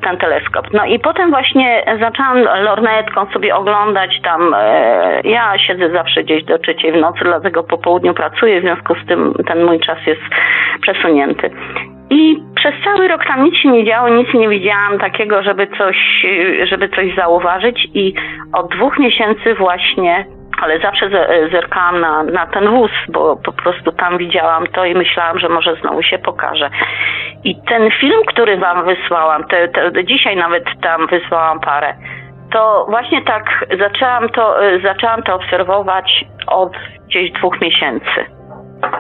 [0.01, 0.73] ten teleskop.
[0.73, 6.59] No i potem właśnie zaczęłam lornetką sobie oglądać tam, e, ja siedzę zawsze gdzieś do
[6.59, 10.21] trzeciej w nocy, dlatego po południu pracuję, w związku z tym ten mój czas jest
[10.81, 11.49] przesunięty.
[12.09, 16.25] I przez cały rok tam nic się nie działo, nic nie widziałam takiego, żeby coś,
[16.63, 18.13] żeby coś zauważyć i
[18.53, 20.25] od dwóch miesięcy właśnie
[20.61, 21.09] ale zawsze
[21.51, 25.75] zerkałam na, na ten wóz, bo po prostu tam widziałam to i myślałam, że może
[25.75, 26.69] znowu się pokaże.
[27.43, 31.93] I ten film, który wam wysłałam, te, te, dzisiaj nawet tam wysłałam parę,
[32.51, 36.73] to właśnie tak zaczęłam to, zaczęłam to obserwować od
[37.07, 38.25] gdzieś dwóch miesięcy.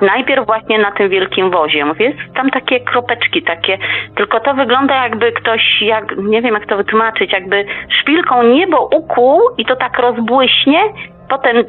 [0.01, 1.85] Najpierw właśnie na tym wielkim wozie.
[1.85, 3.77] Mówię, jest tam takie kropeczki, takie,
[4.15, 7.65] tylko to wygląda jakby ktoś, jak, nie wiem jak to wytłumaczyć, jakby
[8.01, 10.79] szpilką niebo ukuł i to tak rozbłyśnie,
[11.29, 11.63] potem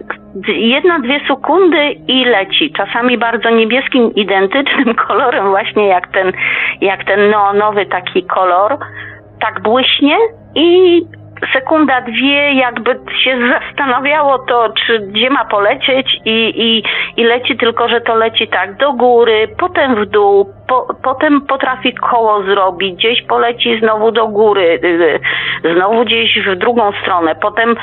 [0.49, 2.73] jedna, dwie sekundy i leci.
[2.73, 6.33] Czasami bardzo niebieskim, identycznym kolorem właśnie jak ten,
[6.81, 8.79] jak ten neonowy taki kolor,
[9.41, 10.19] tak błyśnie
[10.55, 11.01] i
[11.53, 12.91] sekunda, dwie, jakby
[13.25, 16.83] się zastanawiało to, czy gdzie ma polecieć i, i,
[17.21, 21.95] i leci, tylko że to leci tak do góry, potem w dół, po, potem potrafi
[21.95, 27.77] koło zrobić, gdzieś poleci znowu do góry, y, y, znowu gdzieś w drugą stronę, potem,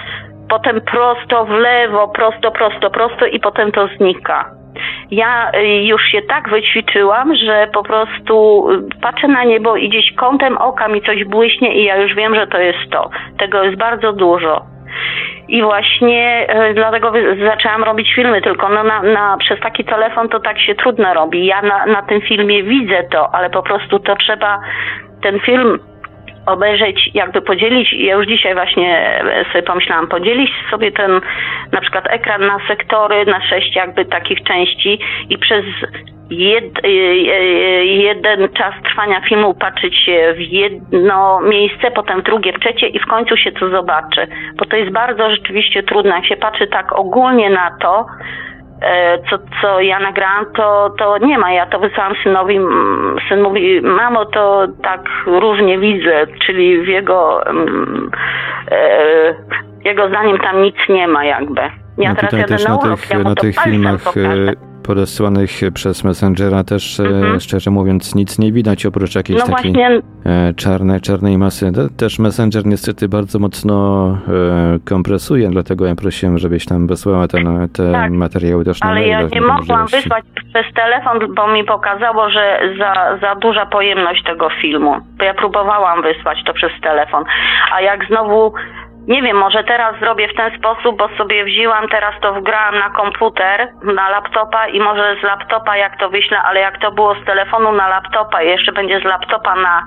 [0.53, 4.63] potem prosto w lewo, prosto, prosto, prosto i potem to znika
[5.11, 10.13] ja y, już się tak wyćwiczyłam, że po prostu y, patrzę na niebo i gdzieś
[10.15, 13.09] kątem oka mi coś błyśnie i ja już wiem, że to jest to.
[13.39, 14.65] Tego jest bardzo dużo.
[15.47, 17.11] I właśnie y, dlatego
[17.45, 21.45] zaczęłam robić filmy, tylko no na, na, przez taki telefon to tak się trudno robi.
[21.45, 24.59] Ja na, na tym filmie widzę to, ale po prostu to trzeba
[25.21, 25.79] ten film
[26.45, 31.21] obejrzeć, jakby podzielić, ja już dzisiaj właśnie sobie pomyślałam, podzielić sobie ten
[31.71, 35.65] na przykład ekran na sektory, na sześć jakby takich części i przez
[36.29, 42.53] jed, y, y, jeden czas trwania filmu patrzeć się w jedno miejsce, potem w drugie,
[42.53, 44.27] w trzecie i w końcu się to zobaczy.
[44.55, 46.11] Bo to jest bardzo rzeczywiście trudne.
[46.15, 48.52] Jak się patrzy tak ogólnie na to, E,
[49.29, 51.51] co, co ja nagrałam, to, to nie ma.
[51.51, 52.59] Ja to wysłałam synowi.
[53.29, 57.47] Syn mówi, mamo, to tak różnie widzę, czyli w jego,
[58.71, 59.35] e,
[59.85, 61.61] jego zdaniem tam nic nie ma jakby.
[61.97, 64.01] Ja no teraz tutaj też na tych, ja na tych filmach
[64.83, 67.39] podesłanych przez Messengera też, e, mhm.
[67.39, 70.01] szczerze mówiąc, nic nie widać oprócz jakiejś no takiej właśnie...
[70.25, 71.71] E, czarnej, czarnej masy.
[71.97, 77.91] Też Messenger niestety bardzo mocno e, kompresuje, dlatego ja prosiłem, żebyś tam wysłała ten, te
[77.91, 82.59] tak, materiały też na Ale ja nie mogłam wysłać przez telefon, bo mi pokazało, że
[82.79, 84.95] za, za duża pojemność tego filmu.
[85.17, 87.23] Bo ja próbowałam wysłać to przez telefon,
[87.73, 88.53] a jak znowu
[89.07, 92.89] nie wiem, może teraz zrobię w ten sposób, bo sobie wzięłam, teraz to wgrałam na
[92.89, 97.25] komputer, na laptopa i może z laptopa jak to wyślę, ale jak to było z
[97.25, 99.85] telefonu na laptopa i jeszcze będzie z laptopa na,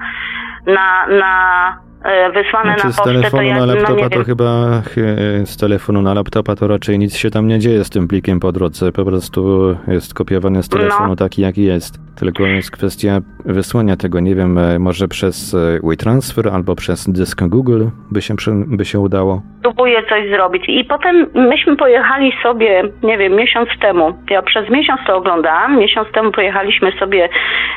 [0.66, 1.85] na, na
[2.34, 6.02] wysłane znaczy, na pocztę, z telefonu ja, na laptopa no to chyba e, z telefonu
[6.02, 8.92] na laptopa to raczej nic się tam nie dzieje z tym plikiem po drodze.
[8.92, 11.16] Po prostu jest kopiowany z telefonu no.
[11.16, 12.06] taki jaki jest.
[12.18, 17.84] Tylko jest kwestia wysłania tego, nie wiem, e, może przez WeTransfer albo przez dysk Google
[18.10, 18.34] by się,
[18.66, 19.42] by się udało.
[19.62, 20.64] Próbuję coś zrobić.
[20.68, 24.18] I potem myśmy pojechali sobie, nie wiem, miesiąc temu.
[24.30, 25.78] Ja przez miesiąc to oglądałam.
[25.78, 27.28] Miesiąc temu pojechaliśmy sobie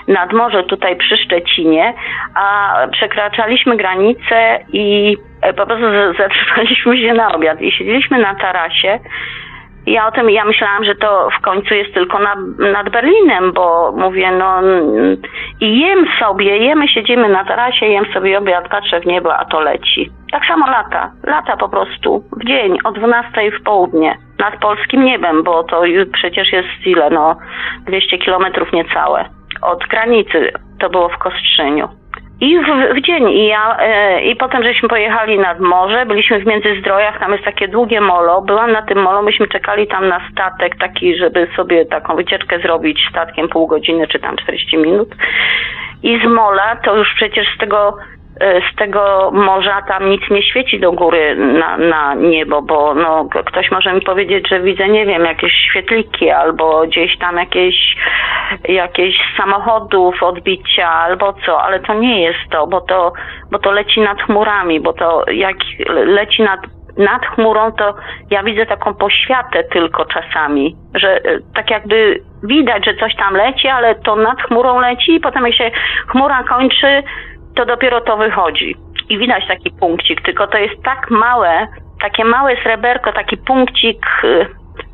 [0.08, 1.94] nad morze tutaj przy Szczecinie,
[2.36, 5.86] a przekraczaliśmy granicę ulicę i e, po prostu
[6.18, 9.00] zatrzymaliśmy się na obiad i siedzieliśmy na tarasie.
[9.86, 12.36] Ja o tym, ja myślałam, że to w końcu jest tylko na,
[12.72, 14.62] nad Berlinem, bo mówię, no
[15.62, 19.60] i jem sobie, jemy, siedzimy na tarasie, jem sobie obiad, patrzę w niebo, a to
[19.60, 20.12] leci.
[20.32, 25.44] Tak samo lata, lata po prostu, w dzień, o 12 w południe, nad polskim niebem,
[25.44, 25.82] bo to
[26.14, 27.36] przecież jest ile, no
[27.86, 29.26] 200 kilometrów niecałe
[29.62, 31.90] od granicy, to było w Kostrzyniu.
[32.42, 33.30] I w, w, dzień.
[33.30, 37.68] I, ja, e, I potem żeśmy pojechali nad morze, byliśmy w Międzyzdrojach, tam jest takie
[37.68, 38.42] długie molo.
[38.42, 43.00] Byłam na tym molo, myśmy czekali tam na statek taki, żeby sobie taką wycieczkę zrobić
[43.10, 45.10] statkiem pół godziny czy tam 40 minut.
[46.04, 47.98] I z mola to już przecież z tego
[48.40, 53.72] z tego morza tam nic nie świeci do góry na, na niebo, bo no, ktoś
[53.72, 57.76] może mi powiedzieć, że widzę, nie wiem, jakieś świetliki albo gdzieś tam jakieś,
[58.70, 63.14] jakieś samochodów odbicia albo co, ale to nie jest to, bo to,
[63.52, 65.58] bo to leci nad chmurami, bo to jak
[66.06, 66.60] leci nad
[66.98, 67.96] nad chmurą to
[68.32, 73.68] ja widzę taką poświatę tylko czasami, że e, tak jakby widać, że coś tam leci,
[73.68, 75.72] ale to nad chmurą leci i potem jak się
[76.08, 77.04] chmura kończy,
[77.60, 78.76] to dopiero to wychodzi.
[79.10, 81.68] I widać taki punkcik, tylko to jest tak małe,
[82.02, 84.46] takie małe sreberko, taki punkcik y,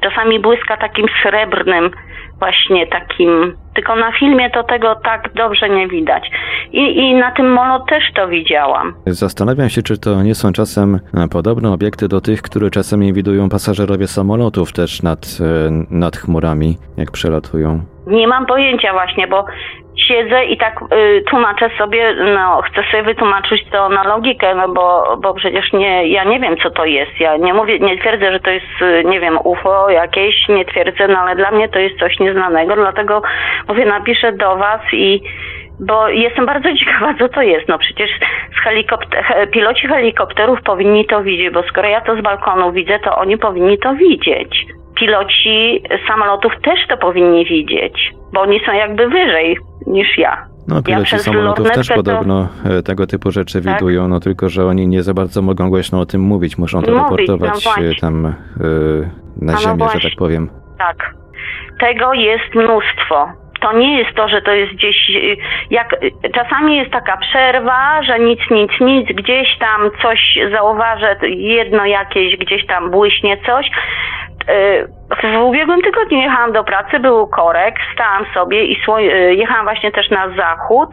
[0.02, 1.92] czasami błyska takim srebrnym,
[2.40, 6.32] właśnie takim, tylko na filmie to tego tak dobrze nie widać.
[6.72, 8.94] I, I na tym molo też to widziałam.
[9.06, 13.50] Zastanawiam się, czy to nie są czasem e, podobne obiekty do tych, które czasami widują
[13.50, 17.95] pasażerowie samolotów też nad, e, nad chmurami, jak przelatują.
[18.08, 19.46] Nie mam pojęcia właśnie, bo
[20.08, 25.18] siedzę i tak y, tłumaczę sobie, no chcę sobie wytłumaczyć to na logikę, no bo,
[25.22, 27.20] bo przecież nie, ja nie wiem co to jest.
[27.20, 31.08] Ja nie mówię, nie twierdzę, że to jest, y, nie wiem, UFO jakieś, nie twierdzę,
[31.08, 33.22] no ale dla mnie to jest coś nieznanego, dlatego
[33.68, 35.22] mówię, napiszę do was i
[35.80, 37.68] bo jestem bardzo ciekawa, co to jest.
[37.68, 38.10] No przecież
[38.60, 43.00] z helikopter, he, piloci helikopterów powinni to widzieć, bo skoro ja to z balkonu widzę,
[43.00, 44.66] to oni powinni to widzieć.
[45.00, 50.46] Piloci samolotów też to powinni widzieć, bo oni są jakby wyżej niż ja.
[50.68, 53.74] No, piloci ja samolotów też podobno e, tego typu rzeczy Tak.
[53.74, 56.92] widują, no tylko, że oni nie za bardzo mogą głośno o tym mówić, muszą to
[56.92, 58.32] Mówić, raportować no e, tam e,
[59.42, 60.10] na no ziemię, że właśnie.
[60.10, 60.50] tak powiem.
[60.78, 61.14] Tak.
[61.80, 63.28] Tego jest mnóstwo.
[63.62, 65.12] To nie jest to, że to jest gdzieś,
[65.70, 65.96] jak
[66.34, 72.66] czasami jest taka przerwa, że nic, nic, nic, gdzieś tam coś zauważę, jedno jakieś, gdzieś
[72.66, 73.70] tam błyśnie coś.
[75.24, 80.10] W ubiegłym tygodniu jechałam do pracy, był korek, stałam sobie i y, jechałam właśnie też
[80.10, 80.90] na zachód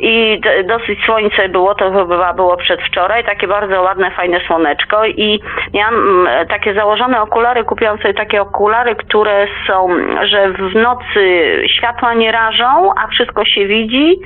[0.00, 5.40] i dosyć słońce było, to chyba było przedwczoraj, takie bardzo ładne, fajne słoneczko i
[5.74, 9.88] miałam mm, takie założone okulary, kupiłam sobie takie okulary, które są,
[10.22, 14.16] że w nocy światła nie rażą, a wszystko się widzi,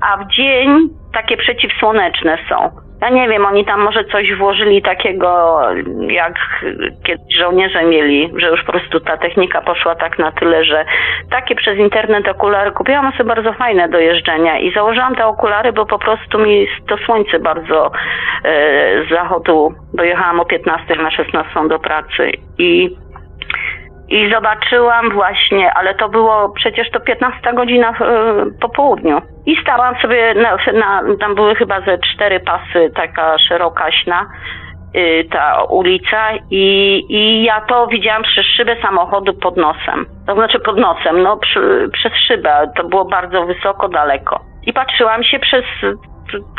[0.00, 2.87] a w dzień takie przeciwsłoneczne są.
[3.00, 5.60] Ja nie wiem, oni tam może coś włożyli takiego,
[6.08, 6.34] jak
[7.06, 10.84] kiedyś żołnierze mieli, że już po prostu ta technika poszła tak na tyle, że
[11.30, 14.58] takie przez internet okulary kupiłam sobie bardzo fajne do jeżdżenia.
[14.58, 20.40] I założyłam te okulary, bo po prostu mi to słońce bardzo e, z zachodu dojechałam
[20.40, 22.30] o 15 na 16 do pracy.
[22.58, 22.90] I
[24.08, 27.94] i zobaczyłam właśnie, ale to było przecież to 15 godzina e,
[28.60, 29.22] po południu.
[29.46, 34.26] I stałam sobie, na, na, tam były chyba ze cztery pasy, taka szerokaśna
[34.96, 40.06] y, ta ulica i, i ja to widziałam przez szybę samochodu pod nosem.
[40.26, 42.72] To znaczy pod nosem, no przy, przez szybę.
[42.76, 44.40] To było bardzo wysoko, daleko.
[44.66, 45.64] I patrzyłam się przez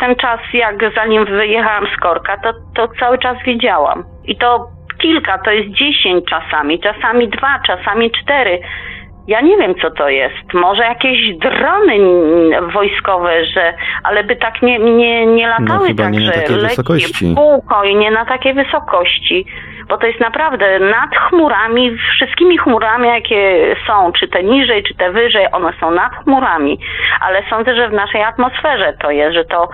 [0.00, 4.04] ten czas, jak zanim wyjechałam z korka, to, to cały czas widziałam.
[4.24, 4.66] I to
[5.02, 8.60] kilka, to jest dziesięć czasami, czasami dwa, czasami cztery.
[9.26, 10.54] Ja nie wiem, co to jest.
[10.54, 11.96] Może jakieś drony
[12.72, 13.74] wojskowe, że,
[14.04, 17.34] ale by tak nie, nie, nie latały No, chyba tak, nie na że takiej wysokości.
[17.90, 19.46] i nie na takiej wysokości.
[19.90, 25.12] Bo to jest naprawdę nad chmurami, wszystkimi chmurami, jakie są, czy te niżej, czy te
[25.12, 26.78] wyżej, one są nad chmurami.
[27.20, 29.68] Ale sądzę, że w naszej atmosferze to jest, że to,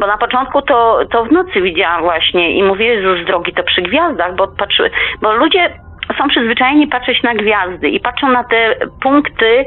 [0.00, 3.82] bo na początku to, to w nocy widziałam właśnie i mówię, Jezus drogi, to przy
[3.82, 4.90] gwiazdach, bo patrzyły,
[5.22, 5.70] bo ludzie
[6.18, 9.64] są przyzwyczajeni patrzeć na gwiazdy i patrzą na te punkty,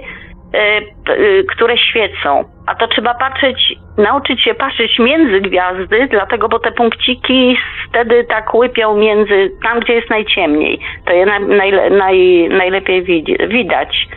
[1.56, 2.43] które świecą.
[2.68, 7.58] A to trzeba patrzeć, nauczyć się patrzeć między gwiazdy, dlatego, bo te punkciki
[7.89, 10.80] wtedy tak łypią między, tam gdzie jest najciemniej.
[11.06, 13.04] To je naj, najle, naj, najlepiej
[13.47, 14.08] widać.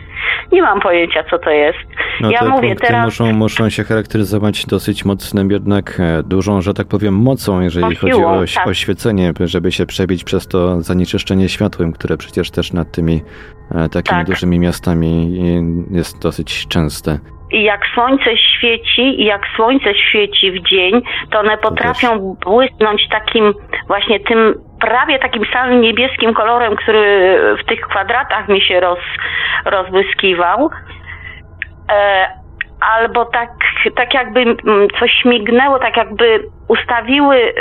[0.51, 1.79] Nie mam pojęcia, co to jest.
[2.21, 3.05] No ja te mówię punkty teraz.
[3.05, 8.23] muszą, muszą się charakteryzować dosyć mocnym, jednak e, dużą, że tak powiem, mocą, jeżeli chodzi
[8.23, 8.67] o tak.
[8.67, 13.21] oświecenie, żeby się przebić przez to zanieczyszczenie światłem, które przecież też nad tymi
[13.71, 14.27] e, takimi Tak.
[14.27, 15.33] dużymi miastami
[15.91, 17.19] jest dosyć częste.
[17.51, 21.01] I jak słońce świeci, i jak słońce świeci w dzień,
[21.31, 23.53] to one potrafią błysnąć takim
[23.87, 24.53] właśnie tym
[24.83, 28.99] prawie takim samym niebieskim kolorem, który w tych kwadratach mi się roz,
[29.65, 30.69] rozbłyskiwał.
[31.91, 32.27] E,
[32.81, 33.49] albo tak,
[33.95, 37.53] tak jakby mm, coś mignęło, tak jakby ustawiły, y,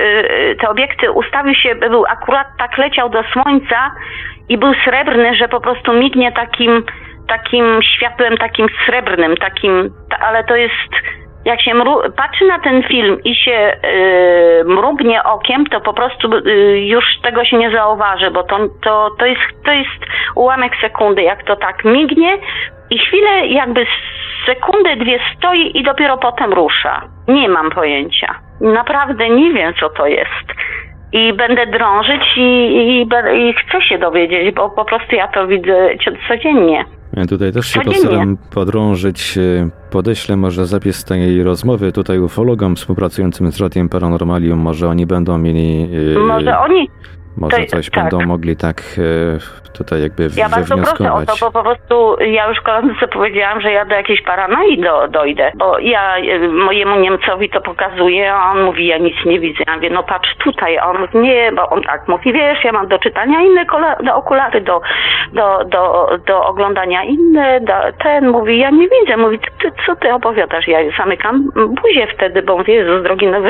[0.51, 3.91] y, te obiekty ustawił się, był akurat tak leciał do słońca
[4.49, 6.85] i był srebrny, że po prostu mignie takim,
[7.29, 10.93] takim światłem, takim srebrnym, takim, ta, ale to jest,
[11.45, 16.34] jak się mru, patrzy na ten film i się y, mrugnie okiem, to po prostu
[16.34, 21.22] y, już tego się nie zauważy, bo to, to, to, jest, to jest ułamek sekundy,
[21.22, 22.38] jak to tak mignie
[22.90, 23.86] i chwilę jakby
[24.47, 27.03] sekundę, dwie stoi i dopiero potem rusza.
[27.28, 28.34] Nie mam pojęcia.
[28.61, 30.47] Naprawdę nie wiem, co to jest.
[31.12, 35.88] I będę drążyć i, i, i chcę się dowiedzieć, bo po prostu ja to widzę
[36.28, 36.84] codziennie.
[37.17, 38.01] Ja tutaj też się Codziennie.
[38.03, 44.89] postaram podrążyć, e, podeślę może zapis tej rozmowy tutaj ufologom współpracującym z Radiem Paranormalium, może
[44.89, 45.89] oni będą mieli...
[46.17, 46.89] e, Może oni,
[47.37, 48.11] Może To- coś tak.
[48.11, 52.49] będą mogli tak e, tutaj jakby Ja bardzo proszę o to, bo po prostu ja
[52.49, 57.51] już koledze powiedziałam, że ja do jakiejś paranoi do, dojdę, bo ja e, mojemu Niemcowi
[57.51, 59.64] to pokazuję, a on mówi, ja nic nie widzę.
[59.66, 62.72] Ja mówię, no patrz tutaj, a on mówi, nie, bo on tak mówi, wiesz, ja
[62.72, 64.80] mam do czytania inne kola, do okulary, do,
[65.33, 67.72] do, do, do oglądania inne, do,
[68.05, 70.68] ten mówi, ja nie widzę, mówi, co ty, co ty opowiadasz?
[70.68, 73.41] Ja zamykam buzię wtedy, bo mówię, Jezus drogi, no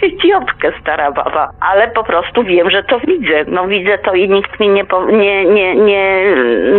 [0.00, 4.28] tę idiotkę, stara baba, ale po prostu wiem, że to widzę, no widzę to i
[4.28, 6.22] nikt mi nie, nie, nie, nie,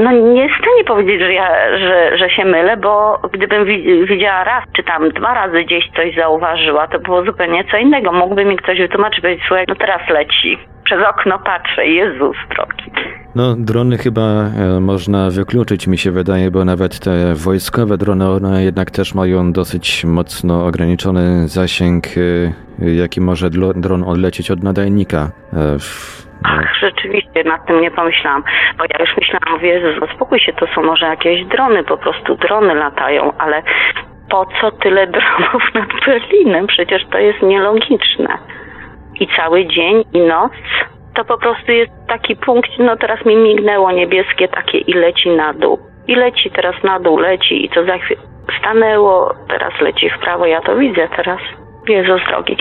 [0.04, 4.06] no nie jest w stanie powiedzieć, że ja, że, że się mylę, bo gdybym wi-
[4.06, 8.12] widziała raz, czy tam dwa razy gdzieś coś zauważyła, to było zupełnie co innego.
[8.12, 10.58] Mógłby mi ktoś wytłumaczyć, powiedzieć, słuchaj, no teraz leci.
[10.90, 12.92] Przez okno patrzę, Jezus drogi.
[13.36, 18.64] No, drony chyba e, można wykluczyć, mi się wydaje, bo nawet te wojskowe drony, one
[18.64, 22.06] jednak też mają dosyć mocno ograniczony zasięg,
[22.82, 25.32] e, jaki może dron odlecieć od nadajnika.
[25.54, 28.44] E, no, Ach, rzeczywiście, nad tym nie pomyślałam,
[28.78, 32.36] bo ja już myślałam, mówię, Jezus, uspokój się, to są może jakieś drony, po prostu
[32.36, 33.62] drony latają, ale
[34.30, 36.68] po co tyle dronów nad Berlinem?
[36.68, 38.38] Przecież to jest nielogiczne.
[39.20, 40.52] I cały dzień i noc
[41.16, 45.54] to po prostu jest taki punkt, no teraz mi mignęło niebieskie takie i leci na
[45.54, 45.80] dół.
[46.08, 48.22] I leci teraz na dół, leci i to za chwilę
[48.60, 51.40] stanęło, teraz leci w prawo, ja to widzę teraz.
[51.88, 52.58] Jezus drogi.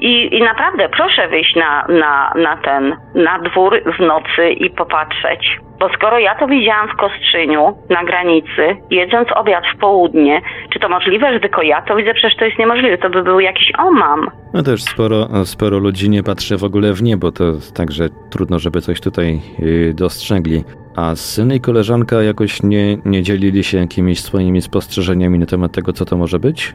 [0.00, 5.58] I, I naprawdę proszę wyjść na, na, na ten, na dwór w nocy i popatrzeć.
[5.78, 10.40] Bo skoro ja to widziałam w Kostrzyniu, na granicy, jedząc obiad w południe,
[10.72, 12.14] czy to możliwe, że tylko ja to widzę?
[12.14, 14.30] Przecież to jest niemożliwe, to by był jakiś omam.
[14.56, 17.44] No też sporo, sporo ludzi nie patrzy w ogóle w niebo, to
[17.74, 20.64] także trudno, żeby coś tutaj y, dostrzegli.
[20.96, 25.92] A syn i koleżanka jakoś nie, nie dzielili się jakimiś swoimi spostrzeżeniami na temat tego,
[25.92, 26.74] co to może być?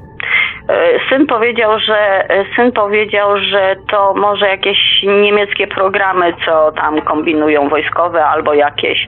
[0.70, 7.02] E, Syn powiedział, że e, syn powiedział, że to może jakieś niemieckie programy, co tam
[7.02, 9.08] kombinują wojskowe albo jakieś.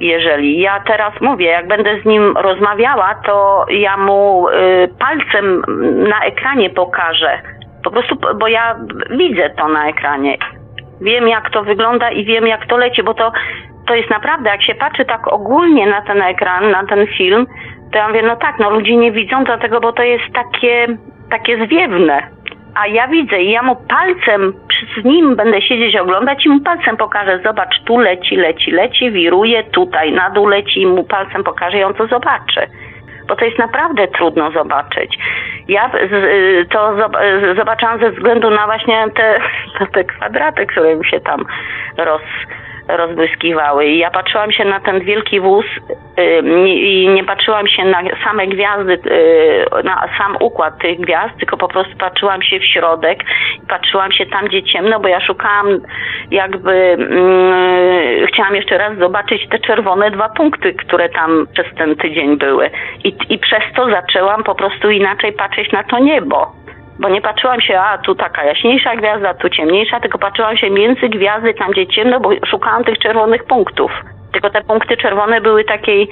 [0.00, 4.52] Jeżeli ja teraz mówię, jak będę z nim rozmawiała, to ja mu y,
[4.98, 5.62] palcem
[6.08, 7.59] na ekranie pokażę.
[7.84, 8.76] Po prostu, bo ja
[9.10, 10.36] widzę to na ekranie.
[11.00, 13.32] Wiem jak to wygląda i wiem jak to leci, bo to,
[13.86, 17.46] to jest naprawdę, jak się patrzy tak ogólnie na ten ekran, na ten film,
[17.92, 20.86] to ja mówię, no tak, no ludzie nie widzą dlatego, bo to jest takie,
[21.30, 22.22] takie zwiewne.
[22.74, 24.52] A ja widzę i ja mu palcem,
[25.00, 29.64] z nim będę siedzieć, oglądać i mu palcem pokażę, zobacz, tu leci, leci, leci, wiruje,
[29.64, 32.66] tutaj na dół leci i mu palcem pokażę i on to zobaczy.
[33.30, 35.18] Bo to jest naprawdę trudno zobaczyć.
[35.68, 39.40] Ja y, to y, zobaczyłam ze względu na właśnie te,
[39.94, 41.44] te kwadraty, które mi się tam
[41.96, 42.22] roz,
[42.96, 43.86] rozbłyskiwały.
[43.86, 45.64] I ja patrzyłam się na ten wielki wóz
[46.66, 51.68] i nie patrzyłam się na same gwiazdy, y, na sam układ tych gwiazd, tylko po
[51.68, 53.18] prostu patrzyłam się w środek
[53.62, 55.66] i patrzyłam się tam, gdzie ciemno, bo ja szukałam
[56.30, 62.36] jakby, mm, chciałam jeszcze raz zobaczyć te czerwone dwa punkty, które tam przez ten tydzień
[62.36, 62.70] były.
[63.04, 66.52] I, I przez to zaczęłam po prostu inaczej patrzeć na to niebo.
[67.00, 71.08] Bo nie patrzyłam się, a tu taka jaśniejsza gwiazda, tu ciemniejsza, tylko patrzyłam się między
[71.08, 73.92] gwiazdy, tam gdzie ciemno, bo szukałam tych czerwonych punktów.
[74.32, 76.08] Tylko te punkty czerwone były takiej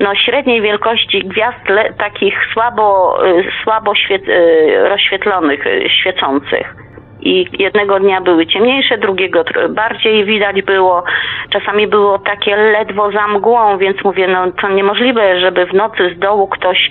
[0.00, 1.58] no, średniej wielkości gwiazd,
[1.98, 6.74] takich słabo, y, słabo świec, y, rozświetlonych, y, świecących.
[7.22, 11.04] I jednego dnia były ciemniejsze, drugiego bardziej widać było.
[11.50, 16.18] Czasami było takie ledwo za mgłą, więc mówię, no to niemożliwe, żeby w nocy z
[16.18, 16.90] dołu ktoś,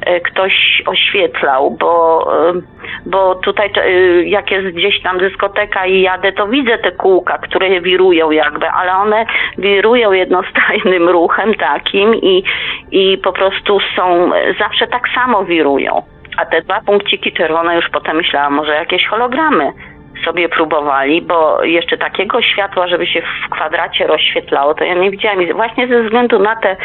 [0.00, 2.52] e, ktoś oświetlał, bo, e,
[3.06, 3.90] bo tutaj e,
[4.22, 8.92] jak jest gdzieś tam dyskoteka i jadę, to widzę te kółka, które wirują jakby, ale
[8.92, 9.26] one
[9.58, 12.44] wirują jednostajnym ruchem takim i,
[12.90, 16.15] i po prostu są, zawsze tak samo wirują.
[16.36, 19.72] A te dwa punkciki czerwone już potem myślałam, może jakieś hologramy
[20.24, 25.42] sobie próbowali, bo jeszcze takiego światła, żeby się w kwadracie rozświetlało, to ja nie widziałam.
[25.42, 26.76] I właśnie ze względu na, te,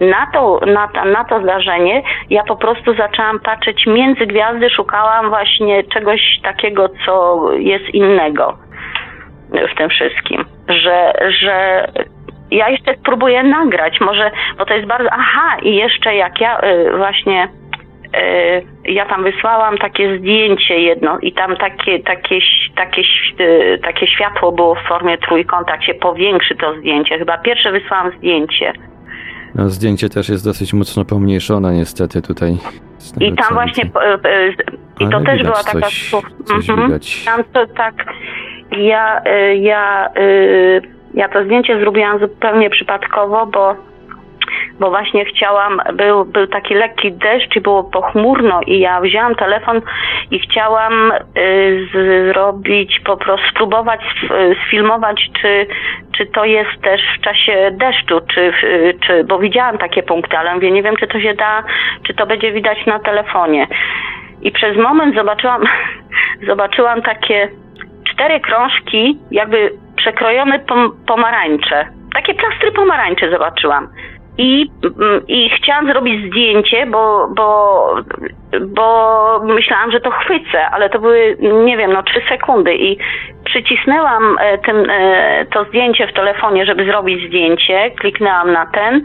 [0.00, 5.28] na, to, na, ta- na to zdarzenie, ja po prostu zaczęłam patrzeć między gwiazdy, szukałam
[5.28, 8.58] właśnie czegoś takiego, co jest innego
[9.72, 10.44] w tym wszystkim.
[10.68, 11.86] Że, że
[12.50, 15.08] ja jeszcze spróbuję nagrać, może, bo to jest bardzo.
[15.12, 17.48] Aha, i jeszcze jak ja y, właśnie.
[18.16, 22.38] Y, Ja tam wysłałam takie zdjęcie jedno i tam takie, takie,
[22.76, 23.02] takie,
[23.40, 27.18] y, takie światło było w formie trójkąta, jak się powiększy to zdjęcie.
[27.18, 28.72] Chyba pierwsze wysłałam zdjęcie.
[29.54, 32.52] No, zdjęcie też jest dosyć mocno pomniejszone niestety tutaj.
[33.20, 34.54] I tam właśnie, y,
[35.00, 35.80] i to Ale też była taka...
[35.80, 36.10] coś-
[36.44, 36.86] coś Mhm.
[36.88, 37.24] widać.
[37.24, 37.94] Tam to tak,
[38.70, 39.20] ja,
[39.60, 40.08] ja,
[41.14, 43.74] ja to zdjęcie zrobiłam zupełnie przypadkowo, bo
[44.80, 49.80] bo właśnie chciałam, był, był taki lekki deszcz i było pochmurno i ja wzięłam telefon
[50.30, 51.86] i chciałam y,
[52.32, 54.00] zrobić, po prostu spróbować
[54.66, 55.66] sfilmować, czy,
[56.16, 58.52] czy to jest też w czasie deszczu, czy,
[59.06, 61.62] czy, bo widziałam takie punkty, ale mówię, nie wiem, czy to się da,
[62.06, 63.66] czy to będzie widać na telefonie.
[64.42, 65.64] I przez moment zobaczyłam,
[66.48, 67.48] zobaczyłam takie
[68.12, 71.86] cztery krążki, jakby przekrojone pom pomarańcze.
[72.14, 73.88] Takie plastry pomarańcze zobaczyłam.
[74.38, 74.70] I,
[75.00, 77.94] mm, I chciałam zrobić zdjęcie, bo, bo,
[78.66, 82.98] bo myślałam, że to chwycę, ale to były, nie wiem, no trzy sekundy i
[83.44, 84.58] przycisnęłam e,
[84.92, 89.02] e, to zdjęcie w telefonie, żeby zrobić zdjęcie, kliknęłam na ten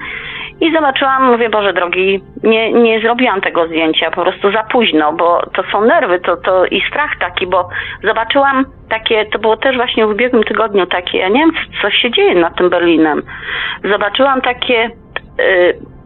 [0.61, 5.41] i zobaczyłam, mówię, Boże drogi, nie, nie zrobiłam tego zdjęcia, po prostu za późno, bo
[5.55, 7.69] to są nerwy, to, to i strach taki, bo
[8.03, 12.11] zobaczyłam takie, to było też właśnie w ubiegłym tygodniu takie, ja nie wiem, co się
[12.11, 13.21] dzieje nad tym Berlinem.
[13.83, 14.89] Zobaczyłam takie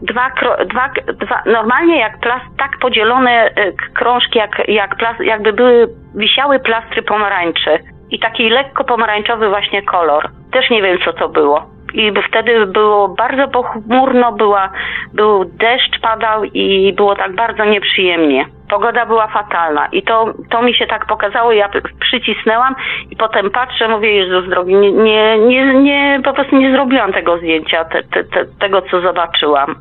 [0.02, 0.32] dwa,
[0.66, 7.02] dwa, dwa, normalnie jak plast, tak podzielone y, krążki, jak, jak jakby były, wisiały plastry
[7.04, 10.30] pomarańczy i taki lekko pomarańczowy właśnie kolor.
[10.52, 14.70] Też nie wiem, co to było i wtedy było bardzo pochmurno, była,
[15.14, 18.46] był deszcz padał i było tak bardzo nieprzyjemnie.
[18.70, 22.76] Pogoda była fatalna i to, to mi się tak pokazało, ja przycisnęłam
[23.12, 27.38] i potem patrzę, mówię, Jezus drogi, nie, nie, nie, nie po prostu nie zrobiłam tego
[27.38, 29.76] zdjęcia, te, te, te, tego co zobaczyłam.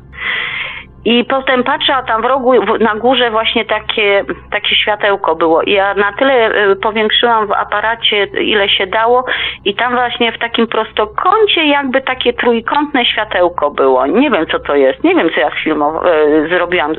[1.05, 5.61] I potem patrzę, a tam w rogu na górze właśnie takie, takie światełko było.
[5.61, 9.25] I ja na tyle y, powiększyłam w aparacie, ile się dało,
[9.65, 14.05] i tam właśnie w takim prostokącie jakby takie trójkątne światełko było.
[14.05, 15.03] Nie wiem, co to jest.
[15.03, 16.97] Nie wiem, co ja y, zrobiłam, y,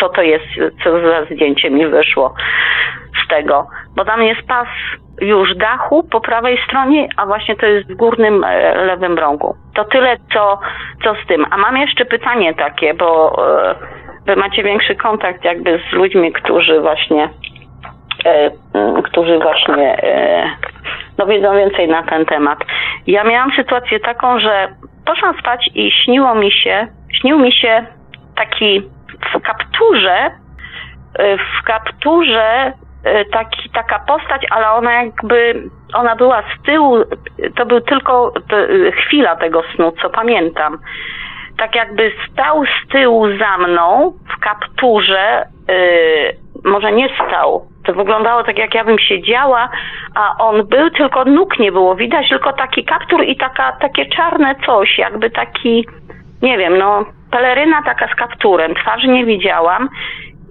[0.00, 0.44] co to jest,
[0.84, 2.34] co za zdjęcie mi wyszło
[3.24, 3.66] z tego.
[3.96, 4.68] Bo tam jest pas
[5.22, 9.56] już dachu po prawej stronie, a właśnie to jest w górnym e, lewym rogu.
[9.74, 10.58] To tyle, co,
[11.04, 11.46] co z tym.
[11.50, 13.36] A mam jeszcze pytanie takie, bo
[13.70, 13.74] e,
[14.26, 17.28] wy macie większy kontakt jakby z ludźmi, którzy właśnie
[18.24, 18.50] e,
[19.04, 19.96] którzy właśnie
[21.18, 22.58] no wiedzą więcej na ten temat.
[23.06, 24.68] Ja miałam sytuację taką, że
[25.06, 26.86] poszłam spać i śniło mi się,
[27.20, 27.86] śnił mi się
[28.36, 28.82] taki
[29.34, 30.30] w kapturze,
[31.18, 32.72] w kapturze
[33.32, 35.62] taki, taka postać, ale ona jakby,
[35.94, 36.98] ona była z tyłu,
[37.56, 40.78] to był tylko e, chwila tego snu, co pamiętam.
[41.58, 48.44] Tak jakby stał z tyłu za mną w kapturze, yy, może nie stał, to wyglądało
[48.44, 49.68] tak jak ja bym siedziała,
[50.14, 54.54] a on był, tylko nóg nie było widać, tylko taki kaptur i taka, takie czarne
[54.66, 55.86] coś, jakby taki,
[56.42, 59.88] nie wiem, no, peleryna taka z kapturem, twarzy nie widziałam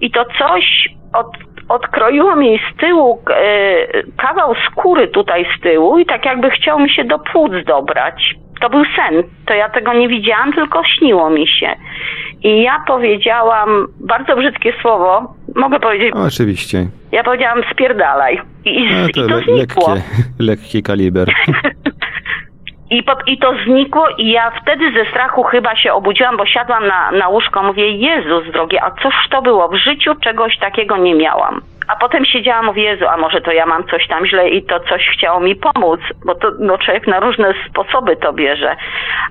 [0.02, 1.28] i to coś od
[1.72, 6.90] odkroiłam jej z tyłu e, kawał skóry tutaj z tyłu i tak jakby chciał mi
[6.90, 8.36] się do płuc dobrać.
[8.62, 9.24] To był sen.
[9.46, 11.76] To ja tego nie widziałam, tylko śniło mi się.
[12.44, 15.34] I ja powiedziałam bardzo brzydkie słowo.
[15.56, 16.14] Mogę powiedzieć?
[16.14, 16.88] oczywiście.
[17.12, 18.42] Ja powiedziałam spierdalaj.
[18.66, 19.94] I, to, i to znikło.
[19.94, 21.28] Lekkie, lekki kaliber.
[22.92, 26.88] I, pod, I to znikło i ja wtedy ze strachu chyba się obudziłam, bo siadłam
[26.88, 29.68] na, na łóżko, mówię, Jezus drogi, a cóż to było?
[29.68, 31.62] W życiu czegoś takiego nie miałam.
[31.88, 34.80] A potem siedziałam, mówię, Jezu, a może to ja mam coś tam źle i to
[34.80, 38.76] coś chciało mi pomóc, bo to no, człowiek na różne sposoby to bierze.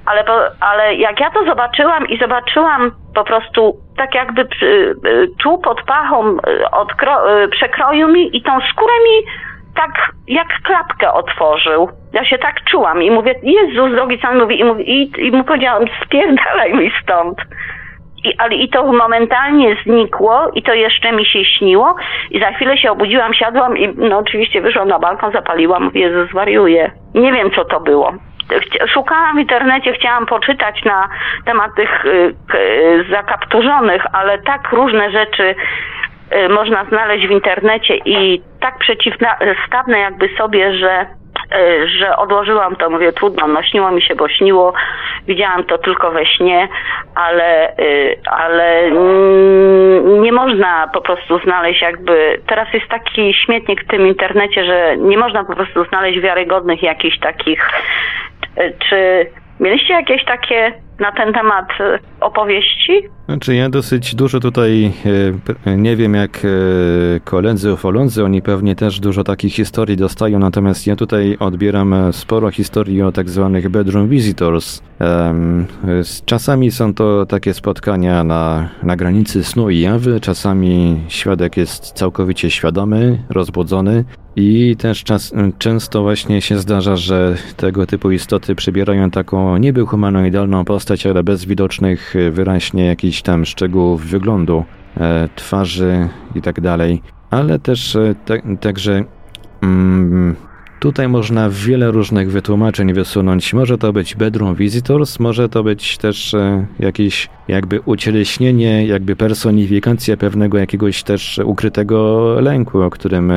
[0.07, 0.25] Ale,
[0.61, 6.31] ale jak ja to zobaczyłam i zobaczyłam po prostu tak jakby y, czuł pod pachą,
[6.31, 9.27] y, odkro, y, przekroił mi i tą skórę mi
[9.75, 11.89] tak jak klapkę otworzył.
[12.13, 15.45] Ja się tak czułam i mówię, Jezus drogi Pan mówi i, mówi, i, i mu
[15.45, 17.39] powiedziałam, spierdalaj mi stąd.
[18.25, 21.97] I, ale i to momentalnie znikło i to jeszcze mi się śniło
[22.31, 26.33] i za chwilę się obudziłam, siadłam i no oczywiście wyszłam na balkon, zapaliłam, mówię, Jezus
[26.33, 26.91] wariuję.
[27.15, 28.13] Nie wiem co to było.
[28.93, 31.09] Szukałam w internecie, chciałam poczytać na
[31.45, 32.35] temat tych y,
[33.11, 35.55] zakapturzonych, ale tak różne rzeczy
[36.33, 41.07] Y, można znaleźć w internecie i tak przeciwstawne jakby sobie, że
[41.87, 44.73] że odłożyłam to, mówię, trudno, no śniło mi się, bo śniło,
[45.27, 46.69] widziałam to tylko we śnie,
[47.15, 48.91] ale, y, ale
[50.21, 55.19] nie można po prostu znaleźć jakby, teraz jest taki śmietnik w tym internecie, że nie
[55.19, 57.71] można po prostu znaleźć wiarygodnych jakichś takich,
[58.89, 59.27] czy
[59.61, 61.69] mieliście jakieś takie na ten temat
[62.21, 63.09] opowieści?
[63.31, 64.93] Znaczy ja dosyć dużo tutaj
[65.67, 70.87] e, nie wiem jak e, koledzy ufolodzy, oni pewnie też dużo takich historii dostają, natomiast
[70.87, 74.83] ja tutaj odbieram e, sporo historii o tak zwanych bedroom visitors.
[76.25, 82.51] Czasami są to takie spotkania na, na granicy snu i jawy, czasami świadek jest całkowicie
[82.51, 84.05] świadomy, rozbudzony
[84.37, 90.65] i też czas, często właśnie się zdarza, że tego typu istoty przybierają taką niby humanoidalną
[90.65, 94.65] postać, postać, ale bez widocznych e, wyraźnie jakichś tam szczegółów wyglądu,
[94.97, 97.03] e, twarzy i tak dalej.
[97.31, 99.05] Ale też e, te, także
[99.63, 100.37] mm,
[100.81, 103.55] tutaj można wiele różnych wytłumaczeń wysunąć.
[103.55, 110.17] Może to być Bedroom Visitors, może to być też e, jakieś jakby ucieleśnienie, jakby personifikacja
[110.17, 113.33] pewnego jakiegoś też ukrytego lęku, o którym,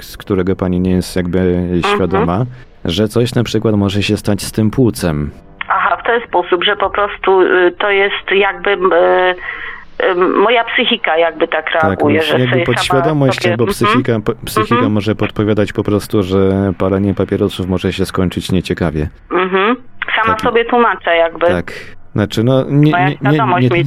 [0.00, 2.46] z którego pani nie jest jakby świadoma,
[2.84, 5.30] że coś na przykład może się stać z tym płucem.
[6.08, 9.34] Ten sposób, że po prostu y, to jest jakby y,
[10.10, 14.20] y, moja psychika jakby tak Tak, reaguje, że jakby sobie podświadomość sama albo sobie, psychika,
[14.24, 14.92] po, psychika Mhm.
[14.92, 19.08] może podpowiadać po prostu, że palenie papierosów może się skończyć nieciekawie.
[19.30, 19.76] Mhm, mhm.
[20.16, 20.40] Sama Tak.
[20.40, 21.46] sobie tłumaczę jakby.
[21.46, 21.72] Tak.
[22.18, 23.38] Znaczy, no nie, nie, nie, nie,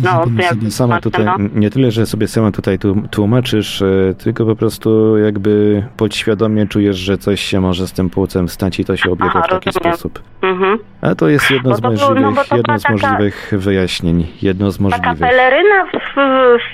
[0.04, 0.26] no,
[0.62, 1.36] nie, sama tutaj, no.
[1.56, 6.98] nie tyle, że sobie sama tutaj tu- tłumaczysz, e, tylko po prostu jakby podświadomie czujesz,
[6.98, 10.20] że coś się może z tym płucem stać i to się objawia w taki sposób.
[10.42, 10.78] Mhm.
[11.02, 12.22] A to jest jedno z możliwych,
[12.52, 14.28] no jedno z taka- możliwych wyjaśnień.
[14.42, 15.20] Jedno z Taka możliwych.
[15.30, 16.16] peleryna w,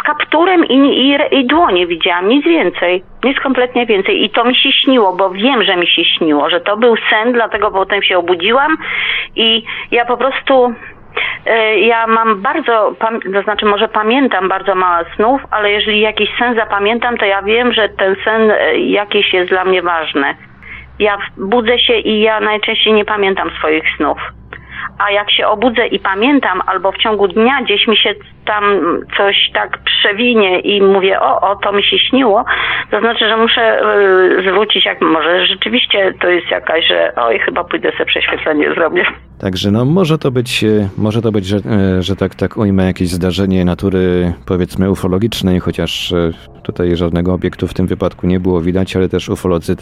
[0.00, 3.02] z kapturem i, i, i dłonie widziałam, nic więcej.
[3.24, 4.24] Nic kompletnie więcej.
[4.24, 7.32] I to mi się śniło, bo wiem, że mi się śniło, że to był sen,
[7.32, 8.76] dlatego potem się obudziłam
[9.36, 10.74] i ja po prostu...
[11.46, 12.94] e, Ja mam bardzo,
[13.34, 17.72] to znaczy może pamiętam bardzo mało snów, ale jeżeli jakiś sen zapamiętam, to ja wiem,
[17.72, 20.34] że ten sen e, jakiś jest dla mnie ważny.
[20.98, 24.18] Ja budzę się i ja najczęściej nie pamiętam swoich snów.
[24.98, 28.64] A jak się obudzę i pamiętam, albo w ciągu dnia gdzieś mi się tam
[29.16, 32.44] coś tak przewinie i mówię, o, o, to mi się śniło,
[32.90, 33.80] to znaczy, że muszę
[34.38, 39.04] y, zwrócić, jak może rzeczywiście to jest jakaś, że oj, chyba pójdę sobie prześwietlenie zrobię.
[39.40, 42.84] Także no może to być, e, może to być, że, e, że tak, tak ujmę
[42.84, 46.14] jakieś zdarzenie natury powiedzmy ufologicznej, chociaż
[46.72, 49.76] tutaj żadnego obiektu w tym wypadku nie było widać, ale też ufolodzy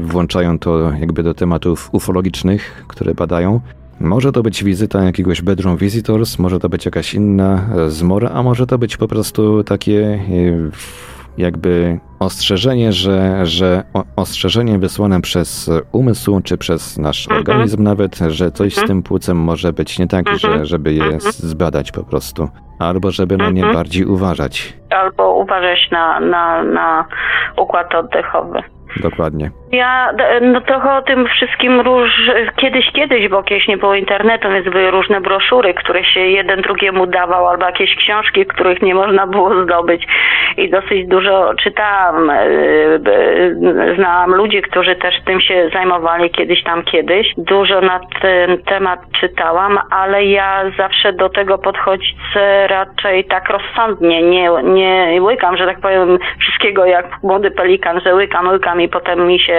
[0.00, 3.60] włączają to jakby do tematów ufologicznych, które badają.
[4.00, 8.66] Może to być wizyta jakiegoś bedroom visitors, może to być jakaś inna zmora, a może
[8.66, 13.82] to być po prostu takie e, jakby ostrzeżenie, że, że
[14.16, 17.38] ostrzeżenie wysłane przez umysł, czy przez nasz Mhm.
[17.40, 18.88] organizm nawet, że coś z Mhm.
[18.88, 20.38] tym płucem może być nie tak, Mhm.
[20.38, 21.20] że, żeby je Mhm.
[21.32, 22.48] zbadać po prostu.
[22.78, 23.74] Albo żeby na nie Mhm.
[23.74, 24.72] bardziej uważać.
[24.90, 27.04] Albo uważać na, na, na
[27.62, 28.62] układ oddechowy.
[29.02, 29.50] Dokładnie.
[29.72, 32.10] Ja no trochę o tym wszystkim róż
[32.56, 37.06] kiedyś, kiedyś, bo kiedyś nie było internetu, więc były różne broszury, które się jeden drugiemu
[37.06, 40.06] dawał, albo jakieś książki, których nie można było zdobyć.
[40.56, 42.30] I dosyć dużo czytałam.
[42.98, 43.16] b-
[43.96, 47.32] Znałam ludzi, którzy też tym się zajmowali kiedyś tam kiedyś.
[47.36, 52.16] Dużo na ten temat czytałam, ale ja zawsze do tego podchodzić
[52.66, 54.22] raczej tak rozsądnie.
[54.22, 59.26] Nie, nie łykam, że tak powiem, wszystkiego jak młody pelikan, że łykam, łykam i potem
[59.26, 59.55] mi się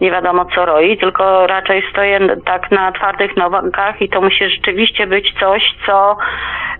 [0.00, 5.06] nie wiadomo co roi, tylko raczej stoję tak na twardych nogach i to musi rzeczywiście
[5.06, 6.16] być coś, co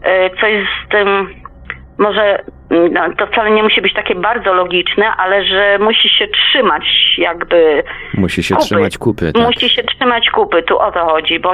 [0.02, 0.52] e, coś
[0.84, 1.28] z tym
[1.98, 2.44] może
[3.18, 6.84] to wcale nie musi być takie bardzo logiczne, ale że musi się trzymać
[7.18, 7.82] jakby
[8.14, 8.66] Musi się Kupy.
[8.66, 9.32] trzymać kupy.
[9.32, 9.42] Tak.
[9.42, 11.52] Musi się trzymać kupy, tu o to chodzi, bo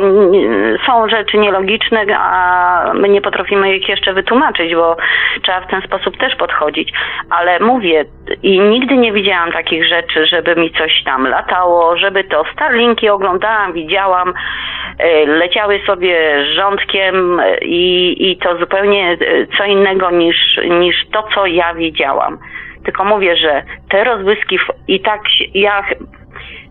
[0.87, 4.97] są rzeczy nielogiczne, a my nie potrafimy ich jeszcze wytłumaczyć, bo
[5.43, 6.93] trzeba w ten sposób też podchodzić.
[7.31, 8.05] Ale mówię,
[8.43, 13.73] i nigdy nie widziałam takich rzeczy, żeby mi coś tam latało, żeby to Starlinki oglądałam,
[13.73, 14.35] widziałam,
[14.99, 19.17] e, leciały sobie rządkiem e, i, i to zupełnie e,
[19.59, 20.37] co innego niż,
[20.81, 22.39] niż to, co ja widziałam.
[22.85, 24.59] Tylko mówię, że te rozbłyski
[24.89, 25.21] i tak
[25.55, 25.83] ja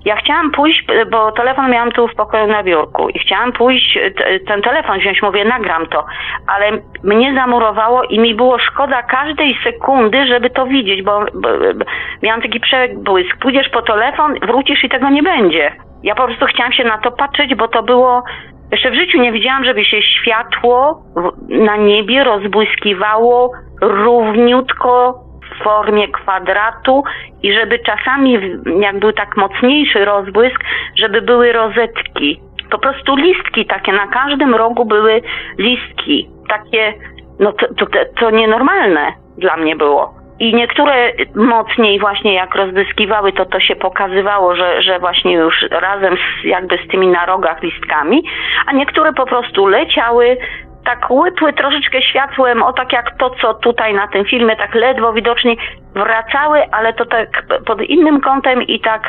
[0.05, 3.99] ja chciałam pójść, bo telefon miałam tu w pokoju na biurku i chciałam pójść,
[4.47, 6.05] ten telefon wziąć, mówię, nagram to,
[6.47, 6.71] ale
[7.03, 11.85] mnie zamurowało i mi było szkoda każdej sekundy, żeby to widzieć, bo, bo, bo
[12.23, 13.37] miałam taki przebłysk.
[13.37, 15.71] Pójdziesz po telefon, wrócisz i tego nie będzie.
[16.03, 18.23] Ja po prostu chciałam się na to patrzeć, bo to było...
[18.71, 21.03] Jeszcze w życiu nie widziałam, żeby się światło
[21.49, 23.51] na niebie rozbłyskiwało
[23.81, 27.03] równiutko w formie kwadratu
[27.43, 28.39] i żeby czasami,
[28.79, 30.63] jak był tak mocniejszy rozbłysk,
[30.95, 32.41] żeby były rozetki.
[32.69, 35.21] Po prostu listki takie, na każdym rogu były
[35.57, 36.29] listki.
[36.49, 36.93] Takie,
[37.39, 37.85] no to, to,
[38.19, 40.20] to nienormalne dla mnie było.
[40.41, 46.15] I niektóre mocniej właśnie jak rozbłyskiwały, to to się pokazywało, że, że właśnie już razem
[46.17, 48.23] z, jakby z tymi na rogach listkami,
[48.65, 50.37] a niektóre po prostu leciały,
[50.85, 55.13] tak łypły troszeczkę światłem, o tak jak to, co tutaj na tym filmie, tak ledwo
[55.13, 55.55] widocznie
[55.93, 57.29] wracały, ale to tak
[57.65, 59.01] pod innym kątem i tak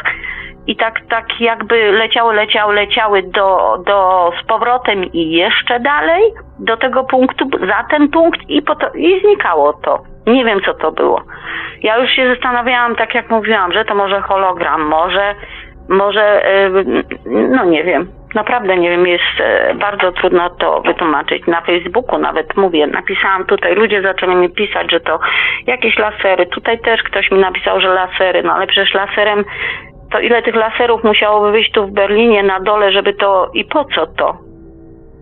[0.67, 6.23] i tak, tak jakby leciały, leciały, leciały do, do, z powrotem i jeszcze dalej
[6.59, 10.03] do tego punktu, za ten punkt i, po to, i znikało to.
[10.27, 11.23] Nie wiem, co to było.
[11.83, 15.35] Ja już się zastanawiałam, tak jak mówiłam, że to może hologram, może,
[15.89, 16.43] może,
[16.75, 18.09] yy, no nie wiem.
[18.35, 21.47] Naprawdę nie wiem, jest e, bardzo trudno to wytłumaczyć.
[21.47, 25.19] Na Facebooku nawet mówię, napisałam tutaj, ludzie zaczęli mi pisać, że to
[25.67, 26.47] jakieś lasery.
[26.47, 29.45] Tutaj też ktoś mi napisał, że lasery, no ale przecież laserem,
[30.13, 33.85] to ile tych laserów musiałoby wyjść tu w Berlinie na dole, żeby to i po
[33.85, 34.53] co to?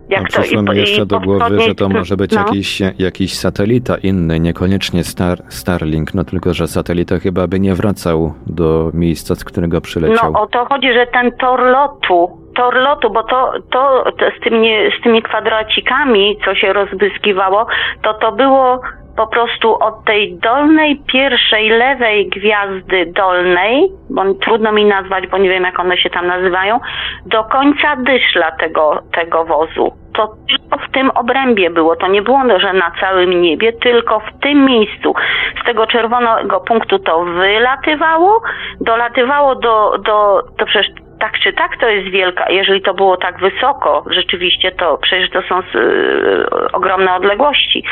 [0.09, 2.41] Jak to, przyszło mi jeszcze do głowy, że to może być no.
[2.41, 8.33] jakiś, jakiś satelita inny, niekoniecznie Star, Starlink, no tylko, że satelita chyba by nie wracał
[8.47, 10.31] do miejsca, z którego przyleciał.
[10.31, 14.43] No o to chodzi, że ten tor lotu, tor lotu, bo to, to, to z,
[14.43, 17.67] tymi, z tymi kwadracikami, co się rozbryskiwało,
[18.01, 18.81] to to było
[19.17, 25.49] po prostu od tej dolnej, pierwszej, lewej gwiazdy dolnej, bo trudno mi nazwać, bo nie
[25.49, 26.79] wiem jak one się tam nazywają,
[27.25, 29.93] do końca dyszla tego, tego wozu.
[30.13, 31.95] To tylko w tym obrębie było.
[31.95, 35.13] To nie było, że na całym niebie, tylko w tym miejscu.
[35.61, 38.41] Z tego czerwonego punktu to wylatywało,
[38.81, 40.87] dolatywało do, do, do przecież
[41.21, 42.49] tak czy tak to jest wielka.
[42.49, 47.83] Jeżeli to było tak wysoko, rzeczywiście to przecież to są y, ogromne odległości,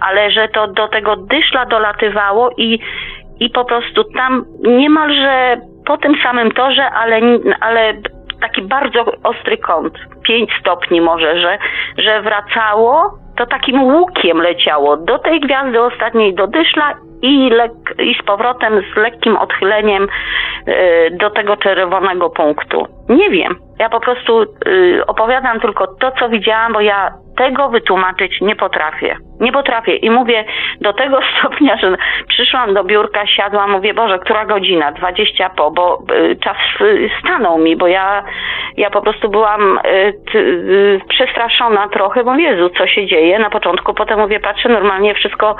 [0.00, 2.78] ale że to do tego dyszla dolatywało i,
[3.40, 5.56] i po prostu tam niemalże
[5.86, 7.20] po tym samym torze, ale,
[7.60, 7.94] ale
[8.40, 11.58] taki bardzo ostry kąt, 5 stopni może, że,
[11.98, 16.94] że wracało, to takim łukiem leciało do tej gwiazdy ostatniej, do dyszla
[17.24, 20.08] i, lek- i z powrotem z lekkim odchyleniem
[20.68, 22.86] y, do tego czerwonego punktu.
[23.08, 23.56] Nie wiem.
[23.78, 29.16] Ja po prostu y, opowiadam tylko to, co widziałam, bo ja tego wytłumaczyć nie potrafię.
[29.40, 29.96] Nie potrafię.
[29.96, 30.44] I mówię
[30.80, 31.96] do tego stopnia, że
[32.28, 34.92] przyszłam do biurka, siadłam, mówię, Boże, która godzina?
[34.92, 36.56] 20 po, bo y, czas
[37.20, 38.24] stanął mi, bo ja,
[38.76, 43.94] ja po prostu byłam y, y, przestraszona trochę, bo Jezu, co się dzieje na początku.
[43.94, 45.56] Potem mówię, patrzę, normalnie wszystko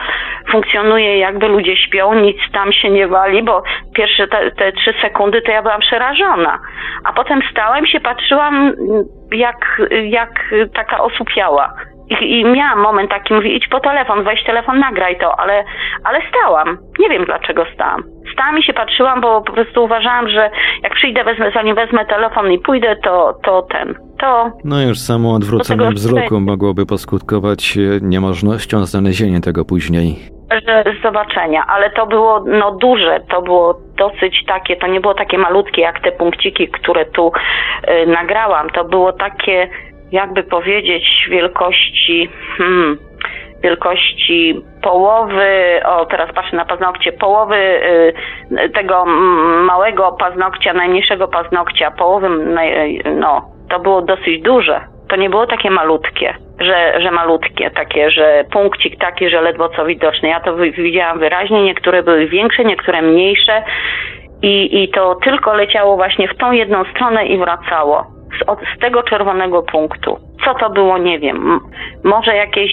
[0.50, 3.62] funkcjonuje, jakby ludzie śpią, nic tam się nie wali, bo
[3.94, 6.58] pierwsze te, te trzy sekundy to ja byłam przerażona.
[7.04, 8.72] A potem stałem się, patrzyłam
[9.32, 11.74] jak, jak taka osłupiała.
[12.10, 15.64] I, I miałam moment taki, mówię, idź po telefon, weź telefon, nagraj to, ale,
[16.04, 16.78] ale stałam.
[16.98, 18.02] Nie wiem dlaczego stałam.
[18.32, 20.50] Stałam i się patrzyłam, bo po prostu uważałam, że
[20.82, 24.50] jak przyjdę, wezmę, zanim wezmę telefon i pójdę, to, to ten, to...
[24.64, 30.16] No już samo odwrócenie wzroku mogłoby poskutkować niemożnością znalezienia tego później.
[30.66, 35.14] Że z zobaczenia, ale to było no duże, to było dosyć takie, to nie było
[35.14, 37.32] takie malutkie jak te punkciki, które tu
[37.88, 39.68] y, nagrałam, to było takie
[40.12, 42.28] jakby powiedzieć, wielkości,
[42.58, 42.98] hmm,
[43.62, 49.04] wielkości połowy, o teraz patrzę na paznokcie, połowy y, tego
[49.66, 52.28] małego paznokcia, najmniejszego paznokcia, połowy,
[53.14, 54.80] no, to było dosyć duże.
[55.08, 59.84] To nie było takie malutkie, że, że malutkie, takie, że punkcik taki, że ledwo co
[59.84, 60.28] widoczny.
[60.28, 63.62] Ja to widziałam wyraźnie, niektóre były większe, niektóre mniejsze
[64.42, 69.02] i, i to tylko leciało właśnie w tą jedną stronę i wracało z, z tego
[69.02, 70.18] czerwonego punktu.
[70.44, 71.60] Co to było, nie wiem.
[72.04, 72.72] Może jakieś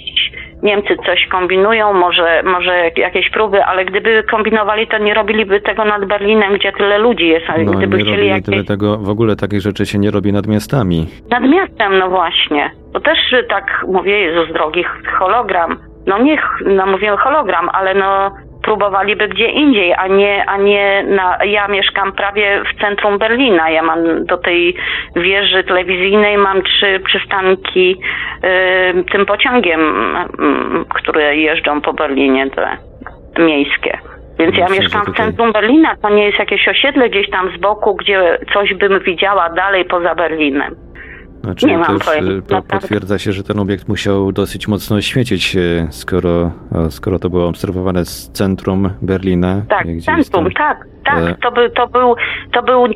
[0.63, 6.05] Niemcy coś kombinują, może, może jakieś próby, ale gdyby kombinowali, to nie robiliby tego nad
[6.05, 7.45] Berlinem, gdzie tyle ludzi jest.
[7.65, 8.67] No, gdyby nie chcieli jakieś...
[8.67, 11.07] tego, w ogóle takich rzeczy się nie robi nad miastami.
[11.29, 12.71] Nad miastem, no właśnie.
[12.93, 13.17] To też
[13.49, 14.83] tak mówię, Jezus drogi,
[15.19, 15.77] hologram.
[16.07, 18.31] No niech, no mówię hologram, ale no
[18.63, 23.69] próbowaliby gdzie indziej, a nie, a nie na, ja mieszkam prawie w centrum Berlina.
[23.69, 24.75] Ja mam do tej
[25.15, 27.97] wieży telewizyjnej mam trzy przystanki
[28.43, 32.77] y, tym pociągiem, y, które jeżdżą po Berlinie, te
[33.39, 33.97] miejskie.
[34.39, 37.95] Więc ja mieszkam w centrum Berlina, to nie jest jakieś osiedle gdzieś tam z boku,
[37.95, 40.75] gdzie coś bym widziała dalej poza Berlinem.
[41.43, 41.97] Znaczy, nie też
[42.49, 45.57] po, potwierdza się, że ten obiekt musiał dosyć mocno świecić,
[45.89, 46.51] skoro,
[46.89, 49.61] skoro to było obserwowane z centrum Berlina.
[49.69, 51.17] Tak, centrum, tam, tak, tak.
[51.17, 51.35] E...
[51.41, 52.15] To, był, to, był,
[52.53, 52.87] to był.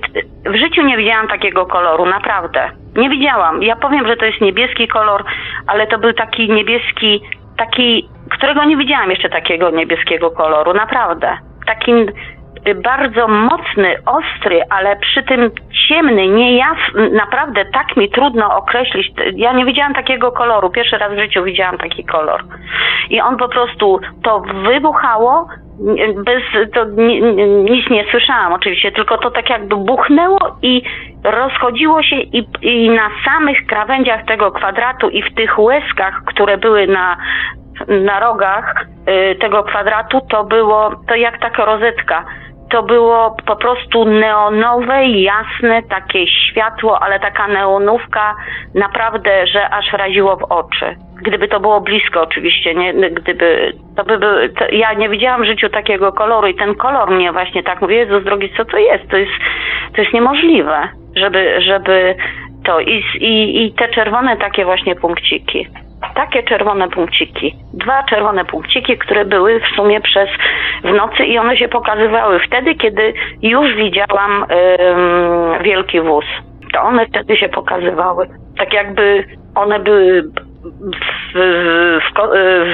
[0.46, 2.70] W życiu nie widziałam takiego koloru, naprawdę.
[2.96, 3.64] Nie widziałam.
[3.64, 5.24] Ja powiem, że to jest niebieski kolor,
[5.68, 7.22] ale to był taki niebieski,
[7.58, 11.38] taki, którego nie widziałam jeszcze takiego niebieskiego koloru, naprawdę.
[11.66, 11.91] Taki
[12.76, 15.51] bardzo mocny, ostry, ale przy tym
[15.88, 19.11] ciemny, niejasny, naprawdę tak mi trudno określić.
[19.36, 20.70] Ja nie widziałam takiego koloru.
[20.70, 22.43] Pierwszy raz w życiu widziałam taki kolor.
[23.09, 25.47] I on po prostu to wybuchało,
[26.26, 26.86] bez, to
[27.63, 30.82] nic nie słyszałam oczywiście, tylko to tak jakby buchnęło i
[31.24, 36.88] rozchodziło się i, i na samych krawędziach tego kwadratu i w tych łezkach, które były
[36.88, 37.18] na,
[37.88, 38.86] na rogach
[39.32, 42.26] y, tego kwadratu, to było to jak taka rozetka
[42.72, 48.36] to było po prostu neonowe, jasne, takie światło, ale taka neonówka
[48.76, 50.95] naprawdę, że aż raziło w oczy.
[51.22, 52.93] Gdyby to było blisko oczywiście, nie?
[52.93, 54.20] Gdyby, to by
[54.59, 57.95] to ja nie widziałam w życiu takiego koloru i ten kolor mnie właśnie tak mówi,
[57.95, 59.09] Jezus drogi, co to jest?
[59.09, 59.32] To jest,
[59.95, 62.16] to jest niemożliwe, żeby, żeby
[62.66, 65.68] to i, i, i te czerwone takie właśnie punkciki.
[66.16, 67.56] Takie czerwone punkciki.
[67.74, 70.30] Dwa czerwone punkciki, które były w sumie przez
[70.84, 76.26] w nocy i one się pokazywały wtedy, kiedy już widziałam ym, wielki wóz.
[76.74, 78.28] To one wtedy się pokazywały.
[78.58, 79.24] Tak jakby
[79.56, 80.24] one były
[81.34, 81.39] w,
[82.00, 82.14] w,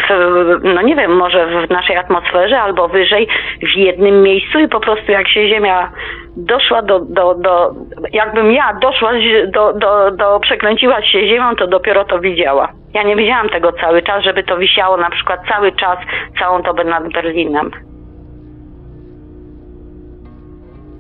[0.07, 3.28] w, no nie wiem, może w naszej atmosferze albo wyżej
[3.74, 5.91] w jednym miejscu i po prostu jak się Ziemia
[6.38, 7.75] doszła do, do, do
[8.13, 9.11] jakbym ja doszła
[9.53, 12.71] do, do, do, przekręciła się Ziemią, to dopiero to widziała.
[12.93, 15.97] Ja nie widziałam tego cały czas, żeby to wisiało na przykład cały czas,
[16.39, 17.71] całą dobę nad Berlinem.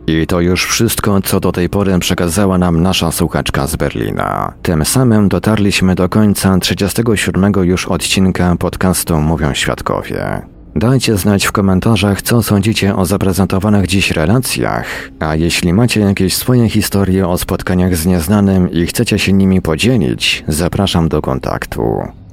[0.07, 4.53] I to już wszystko, co do tej pory przekazała nam nasza słuchaczka z Berlina.
[4.61, 10.41] Tym samym dotarliśmy do końca 37 już odcinka podcastu Mówią Świadkowie.
[10.75, 14.85] Dajcie znać w komentarzach, co sądzicie o zaprezentowanych dziś relacjach,
[15.19, 20.43] a jeśli macie jakieś swoje historie o spotkaniach z nieznanym i chcecie się nimi podzielić,
[20.47, 21.83] zapraszam do kontaktu.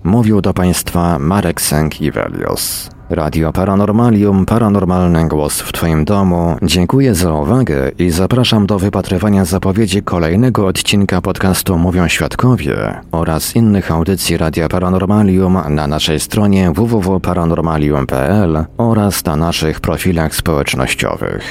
[0.05, 2.98] Mówił do Państwa Marek Sęk-Iwelios.
[3.11, 6.57] Radio Paranormalium, paranormalny głos w Twoim domu.
[6.63, 13.91] Dziękuję za uwagę i zapraszam do wypatrywania zapowiedzi kolejnego odcinka podcastu Mówią Świadkowie oraz innych
[13.91, 21.43] audycji Radia Paranormalium na naszej stronie www.paranormalium.pl oraz na naszych profilach społecznościowych.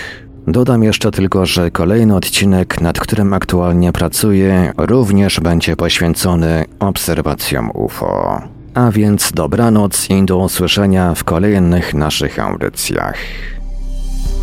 [0.47, 8.56] Dodam jeszcze tylko, że kolejny odcinek, nad którym aktualnie pracuję, również będzie poświęcony obserwacjom UFO.
[8.77, 13.17] A więc dobranoc i do usłyszenia w kolejnych naszych audycjach.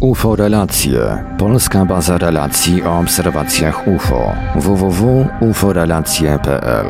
[0.00, 1.24] UFO Relacje.
[1.38, 4.32] Polska baza relacji o obserwacjach UFO.
[4.56, 6.86] www.uforelacje.pl.